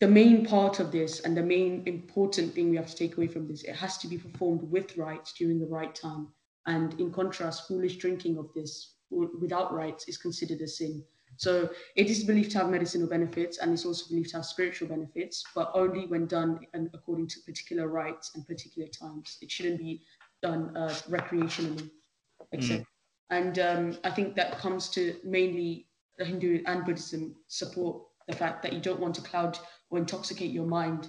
the 0.00 0.06
main 0.08 0.46
part 0.46 0.80
of 0.80 0.92
this 0.92 1.20
and 1.20 1.36
the 1.36 1.42
main 1.42 1.82
important 1.86 2.54
thing 2.54 2.70
we 2.70 2.76
have 2.76 2.86
to 2.86 2.96
take 2.96 3.16
away 3.16 3.26
from 3.26 3.48
this, 3.48 3.64
it 3.64 3.74
has 3.74 3.98
to 3.98 4.08
be 4.08 4.18
performed 4.18 4.62
with 4.70 4.96
rites 4.96 5.32
during 5.32 5.58
the 5.58 5.66
right 5.66 5.94
time. 5.94 6.28
And 6.66 6.98
in 7.00 7.12
contrast, 7.12 7.66
foolish 7.66 7.96
drinking 7.96 8.38
of 8.38 8.50
this 8.54 8.94
without 9.10 9.72
rites 9.72 10.08
is 10.08 10.16
considered 10.16 10.60
a 10.60 10.68
sin. 10.68 11.04
So 11.36 11.70
it 11.96 12.08
is 12.08 12.24
believed 12.24 12.52
to 12.52 12.58
have 12.58 12.70
medicinal 12.70 13.08
benefits 13.08 13.58
and 13.58 13.72
it's 13.72 13.84
also 13.84 14.08
believed 14.08 14.30
to 14.30 14.36
have 14.36 14.46
spiritual 14.46 14.88
benefits, 14.88 15.44
but 15.54 15.70
only 15.74 16.06
when 16.06 16.26
done 16.26 16.60
according 16.94 17.26
to 17.28 17.40
particular 17.40 17.88
rites 17.88 18.30
and 18.34 18.46
particular 18.46 18.88
times. 18.88 19.38
It 19.42 19.50
shouldn't 19.50 19.78
be 19.78 20.02
done 20.44 20.62
uh, 20.76 20.94
recreationally, 21.08 21.88
etc. 22.52 22.78
Mm. 22.78 22.86
And 23.30 23.58
um, 23.58 23.98
I 24.04 24.10
think 24.10 24.36
that 24.36 24.58
comes 24.58 24.88
to 24.90 25.16
mainly 25.24 25.86
the 26.18 26.24
Hindu 26.24 26.62
and 26.66 26.84
Buddhism 26.84 27.34
support 27.48 28.02
the 28.28 28.36
fact 28.36 28.62
that 28.62 28.72
you 28.74 28.80
don't 28.80 29.00
want 29.00 29.14
to 29.16 29.22
cloud 29.22 29.58
or 29.90 29.98
intoxicate 29.98 30.50
your 30.50 30.66
mind, 30.66 31.08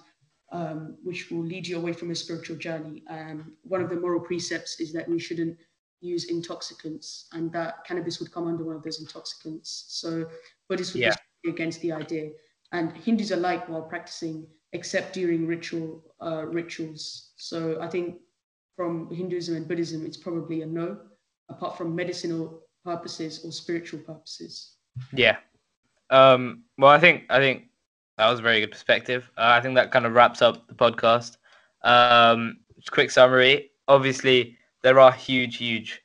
um, 0.52 0.98
which 1.04 1.30
will 1.30 1.44
lead 1.44 1.68
you 1.68 1.78
away 1.78 1.94
from 1.94 2.12
a 2.12 2.16
spiritual 2.16 2.58
journey. 2.58 3.04
Um, 3.10 3.54
one 3.64 3.82
of 3.82 3.90
the 3.90 4.00
moral 4.06 4.22
precepts 4.22 4.80
is 4.80 4.94
that 4.94 5.08
we 5.10 5.20
shouldn't 5.20 5.58
use 6.02 6.26
intoxicants, 6.26 7.28
and 7.34 7.52
that 7.52 7.84
cannabis 7.88 8.20
would 8.20 8.32
come 8.32 8.48
under 8.48 8.64
one 8.64 8.76
of 8.76 8.84
those 8.84 9.00
intoxicants. 9.02 9.86
So 9.90 10.10
Buddhists 10.70 10.94
would 10.94 11.04
yeah. 11.04 11.16
be 11.44 11.50
against 11.50 11.82
the 11.82 11.92
idea, 11.92 12.30
and 12.72 12.92
Hindus 13.06 13.32
alike 13.32 13.68
while 13.68 13.84
practicing, 13.94 14.48
except 14.72 15.14
during 15.14 15.48
ritual 15.48 16.04
uh, 16.22 16.46
rituals. 16.60 17.34
So 17.38 17.58
I 17.82 17.88
think 17.88 18.16
from 18.76 19.14
Hinduism 19.14 19.56
and 19.56 19.68
Buddhism, 19.68 20.06
it's 20.06 20.18
probably 20.18 20.62
a 20.62 20.66
no, 20.66 20.98
apart 21.50 21.78
from 21.78 21.96
medicinal 21.96 22.62
purposes 22.84 23.44
or 23.44 23.52
spiritual 23.52 24.00
purposes. 24.00 24.76
Yeah. 25.14 25.38
Um, 26.10 26.64
well, 26.78 26.92
I 26.92 27.00
think 27.00 27.24
I 27.30 27.40
think 27.40 27.64
that 28.18 28.30
was 28.30 28.40
a 28.40 28.44
very 28.44 28.60
good 28.62 28.72
perspective. 28.72 29.30
Uh, 29.38 29.56
I 29.58 29.62
think 29.62 29.76
that 29.76 29.92
kind 29.92 30.06
of 30.06 30.14
wraps 30.14 30.42
up 30.42 30.68
the 30.68 30.74
podcast. 30.74 31.38
Um, 31.84 32.58
quick 32.92 33.12
summary. 33.12 33.72
Obviously, 33.88 34.58
there 34.84 35.00
are 35.00 35.12
huge, 35.12 35.58
huge 35.58 36.02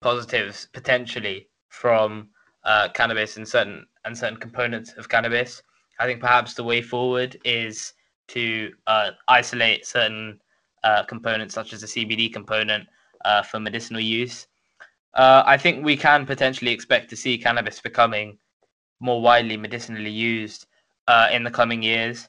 positives 0.00 0.68
potentially 0.72 1.48
from 1.68 2.28
uh, 2.64 2.88
cannabis 2.94 3.36
and 3.36 3.46
certain 3.46 3.86
and 4.04 4.16
certain 4.16 4.38
components 4.38 4.92
of 4.96 5.08
cannabis. 5.08 5.62
I 5.98 6.06
think 6.06 6.20
perhaps 6.20 6.54
the 6.54 6.64
way 6.64 6.82
forward 6.82 7.36
is 7.44 7.92
to 8.28 8.72
uh, 8.86 9.10
isolate 9.28 9.86
certain 9.86 10.40
uh, 10.84 11.04
components, 11.04 11.54
such 11.54 11.72
as 11.72 11.80
the 11.80 11.86
CBD 11.86 12.32
component, 12.32 12.86
uh, 13.24 13.42
for 13.42 13.60
medicinal 13.60 14.00
use. 14.00 14.46
Uh, 15.14 15.42
I 15.46 15.56
think 15.56 15.84
we 15.84 15.96
can 15.96 16.26
potentially 16.26 16.72
expect 16.72 17.10
to 17.10 17.16
see 17.16 17.38
cannabis 17.38 17.80
becoming 17.80 18.38
more 19.00 19.20
widely 19.20 19.56
medicinally 19.56 20.10
used 20.10 20.66
uh, 21.08 21.28
in 21.30 21.44
the 21.44 21.50
coming 21.50 21.82
years. 21.82 22.28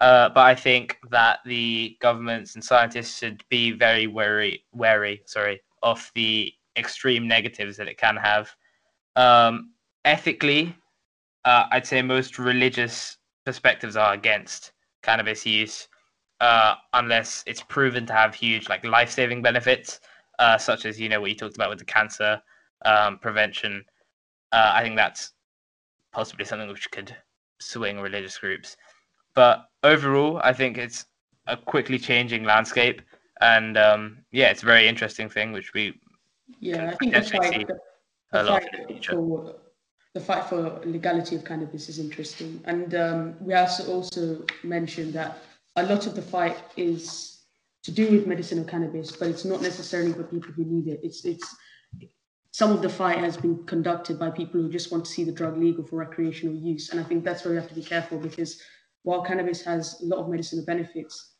Uh, 0.00 0.28
but 0.28 0.40
I 0.40 0.54
think 0.54 0.98
that 1.10 1.40
the 1.44 1.96
governments 2.00 2.54
and 2.54 2.64
scientists 2.64 3.18
should 3.18 3.44
be 3.48 3.72
very 3.72 4.06
wary, 4.06 4.64
wary, 4.72 5.22
sorry, 5.26 5.60
of 5.82 6.10
the 6.14 6.52
extreme 6.76 7.28
negatives 7.28 7.76
that 7.76 7.88
it 7.88 7.98
can 7.98 8.16
have. 8.16 8.50
Um, 9.14 9.72
ethically, 10.04 10.74
I'd 11.44 11.86
say 11.86 12.02
most 12.02 12.38
religious 12.38 13.16
perspectives 13.44 13.96
are 13.96 14.14
against 14.14 14.72
cannabis 15.02 15.44
use, 15.44 15.88
uh, 16.42 16.74
unless 16.94 17.44
it's 17.46 17.62
proven 17.62 18.04
to 18.04 18.12
have 18.12 18.34
huge, 18.34 18.68
like, 18.68 18.84
life-saving 18.84 19.42
benefits, 19.42 20.00
uh, 20.40 20.58
such 20.58 20.84
as 20.84 20.98
you 20.98 21.08
know 21.08 21.20
what 21.20 21.30
you 21.30 21.36
talked 21.36 21.54
about 21.54 21.70
with 21.70 21.78
the 21.78 21.84
cancer 21.84 22.42
um, 22.84 23.16
prevention. 23.20 23.84
Uh, 24.50 24.72
I 24.74 24.82
think 24.82 24.96
that's 24.96 25.34
possibly 26.12 26.44
something 26.44 26.68
which 26.68 26.90
could 26.90 27.14
swing 27.60 28.00
religious 28.00 28.38
groups. 28.38 28.76
But 29.36 29.68
overall, 29.84 30.40
I 30.42 30.52
think 30.52 30.78
it's 30.78 31.06
a 31.46 31.56
quickly 31.56 31.96
changing 31.96 32.42
landscape, 32.42 33.02
and 33.40 33.78
um, 33.78 34.18
yeah, 34.32 34.50
it's 34.50 34.64
a 34.64 34.66
very 34.66 34.88
interesting 34.88 35.28
thing 35.28 35.52
which 35.52 35.72
we 35.74 35.94
yeah, 36.58 36.90
I 36.90 36.96
think 36.96 37.14
the 37.14 37.22
fight, 37.22 37.68
the, 37.68 37.78
the, 38.32 38.44
fight 38.44 38.68
for, 39.06 39.54
the 40.12 40.20
fight 40.20 40.44
for 40.48 40.80
legality 40.84 41.36
of 41.36 41.44
cannabis 41.44 41.88
is 41.88 42.00
interesting, 42.00 42.60
and 42.64 42.94
um, 42.96 43.36
we 43.40 43.54
also 43.54 43.86
also 43.92 44.44
mentioned 44.64 45.12
that 45.14 45.38
a 45.76 45.82
lot 45.84 46.06
of 46.06 46.14
the 46.14 46.22
fight 46.22 46.56
is 46.76 47.44
to 47.82 47.90
do 47.90 48.10
with 48.10 48.26
medicinal 48.26 48.64
cannabis, 48.64 49.12
but 49.12 49.28
it's 49.28 49.44
not 49.44 49.62
necessarily 49.62 50.12
for 50.12 50.24
people 50.24 50.52
who 50.52 50.64
need 50.64 50.88
it. 50.88 51.00
It's 51.02 51.24
it's 51.24 51.56
some 52.52 52.70
of 52.70 52.82
the 52.82 52.88
fight 52.88 53.18
has 53.18 53.36
been 53.36 53.64
conducted 53.64 54.18
by 54.18 54.30
people 54.30 54.60
who 54.60 54.70
just 54.70 54.92
want 54.92 55.06
to 55.06 55.10
see 55.10 55.24
the 55.24 55.32
drug 55.32 55.56
legal 55.56 55.84
for 55.84 55.96
recreational 55.96 56.54
use, 56.54 56.90
and 56.90 57.00
I 57.00 57.02
think 57.02 57.24
that's 57.24 57.44
where 57.44 57.54
we 57.54 57.60
have 57.60 57.68
to 57.68 57.74
be 57.74 57.82
careful 57.82 58.18
because 58.18 58.60
while 59.04 59.22
cannabis 59.22 59.62
has 59.62 60.00
a 60.02 60.06
lot 60.06 60.20
of 60.20 60.28
medicinal 60.28 60.64
benefits, 60.64 61.32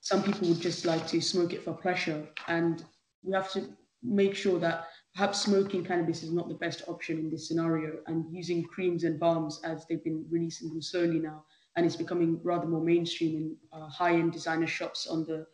some 0.00 0.22
people 0.22 0.48
would 0.48 0.60
just 0.60 0.84
like 0.84 1.06
to 1.08 1.20
smoke 1.20 1.52
it 1.52 1.62
for 1.62 1.74
pleasure. 1.74 2.26
And 2.48 2.84
we 3.22 3.32
have 3.34 3.52
to 3.52 3.68
make 4.02 4.34
sure 4.34 4.58
that 4.58 4.86
perhaps 5.14 5.42
smoking 5.42 5.84
cannabis 5.84 6.22
is 6.22 6.32
not 6.32 6.48
the 6.48 6.54
best 6.54 6.82
option 6.88 7.18
in 7.18 7.30
this 7.30 7.48
scenario 7.48 7.98
and 8.06 8.24
using 8.34 8.64
creams 8.64 9.04
and 9.04 9.20
balms 9.20 9.60
as 9.64 9.86
they've 9.86 10.02
been 10.02 10.24
releasing 10.30 10.68
them 10.70 10.82
slowly 10.82 11.18
now. 11.18 11.44
And 11.76 11.86
it's 11.86 11.96
becoming 11.96 12.40
rather 12.42 12.66
more 12.66 12.82
mainstream 12.82 13.36
in 13.36 13.56
uh, 13.72 13.88
high-end 13.88 14.32
designer 14.32 14.66
shops 14.66 15.06
on 15.06 15.24
the 15.24 15.46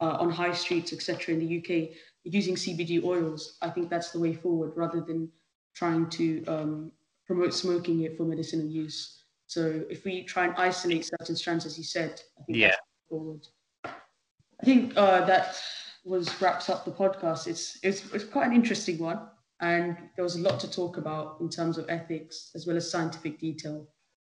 uh, 0.00 0.16
on 0.20 0.30
high 0.30 0.52
streets, 0.52 0.92
etc. 0.92 1.34
in 1.34 1.40
the 1.40 1.58
UK, 1.58 1.96
using 2.24 2.54
CBD 2.54 3.02
oils. 3.02 3.56
I 3.62 3.70
think 3.70 3.88
that's 3.88 4.10
the 4.10 4.20
way 4.20 4.34
forward 4.34 4.72
rather 4.76 5.00
than 5.00 5.30
trying 5.74 6.08
to 6.10 6.44
um, 6.46 6.92
promote 7.26 7.54
smoking 7.54 8.02
it 8.02 8.16
for 8.16 8.24
medicinal 8.24 8.66
use. 8.66 9.24
So 9.46 9.84
if 9.88 10.04
we 10.04 10.22
try 10.24 10.46
and 10.46 10.54
isolate 10.56 11.06
certain 11.06 11.36
strands, 11.36 11.66
as 11.66 11.78
you 11.78 11.84
said, 11.84 12.20
I 12.38 12.44
think 12.44 12.58
yeah. 12.58 12.74
forward. 13.08 13.46
I 13.84 14.64
think 14.64 14.96
uh, 14.96 15.24
that 15.26 15.56
was 16.04 16.40
wraps 16.40 16.68
up 16.68 16.84
the 16.84 16.90
podcast. 16.90 17.46
It's, 17.46 17.78
it's 17.82 18.12
it's 18.12 18.24
quite 18.24 18.46
an 18.46 18.54
interesting 18.54 18.98
one, 18.98 19.20
and 19.60 19.96
there 20.16 20.24
was 20.24 20.36
a 20.36 20.40
lot 20.40 20.58
to 20.60 20.70
talk 20.70 20.96
about 20.96 21.38
in 21.40 21.48
terms 21.48 21.78
of 21.78 21.86
ethics 21.88 22.50
as 22.54 22.66
well 22.66 22.76
as 22.76 22.90
scientific 22.90 23.38
detail, 23.38 23.86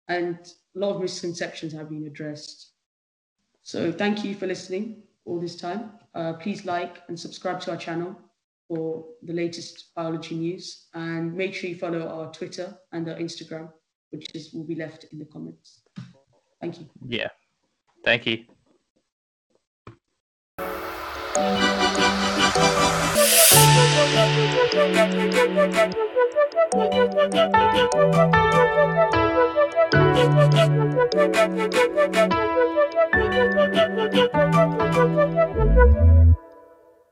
and 0.07 0.37
a 0.75 0.79
lot 0.79 0.95
of 0.95 1.01
misconceptions 1.01 1.73
have 1.73 1.89
been 1.89 2.05
addressed. 2.07 2.71
So 3.63 3.91
thank 3.91 4.23
you 4.23 4.35
for 4.35 4.47
listening 4.47 5.03
all 5.25 5.39
this 5.39 5.55
time. 5.55 5.91
Uh, 6.15 6.33
please 6.33 6.65
like 6.65 7.01
and 7.07 7.19
subscribe 7.19 7.59
to 7.61 7.71
our 7.71 7.77
channel 7.77 8.15
for 8.67 9.05
the 9.23 9.33
latest 9.33 9.93
biology 9.95 10.35
news, 10.35 10.87
and 10.93 11.33
make 11.33 11.53
sure 11.53 11.69
you 11.69 11.77
follow 11.77 12.07
our 12.07 12.31
Twitter 12.31 12.77
and 12.91 13.07
our 13.09 13.15
Instagram 13.15 13.69
which 14.11 14.33
is 14.33 14.53
will 14.53 14.63
be 14.63 14.75
left 14.75 15.05
in 15.11 15.19
the 15.19 15.25
comments. 15.25 15.81
Thank 16.61 16.79
you. 16.79 16.89
Yeah. 17.05 17.29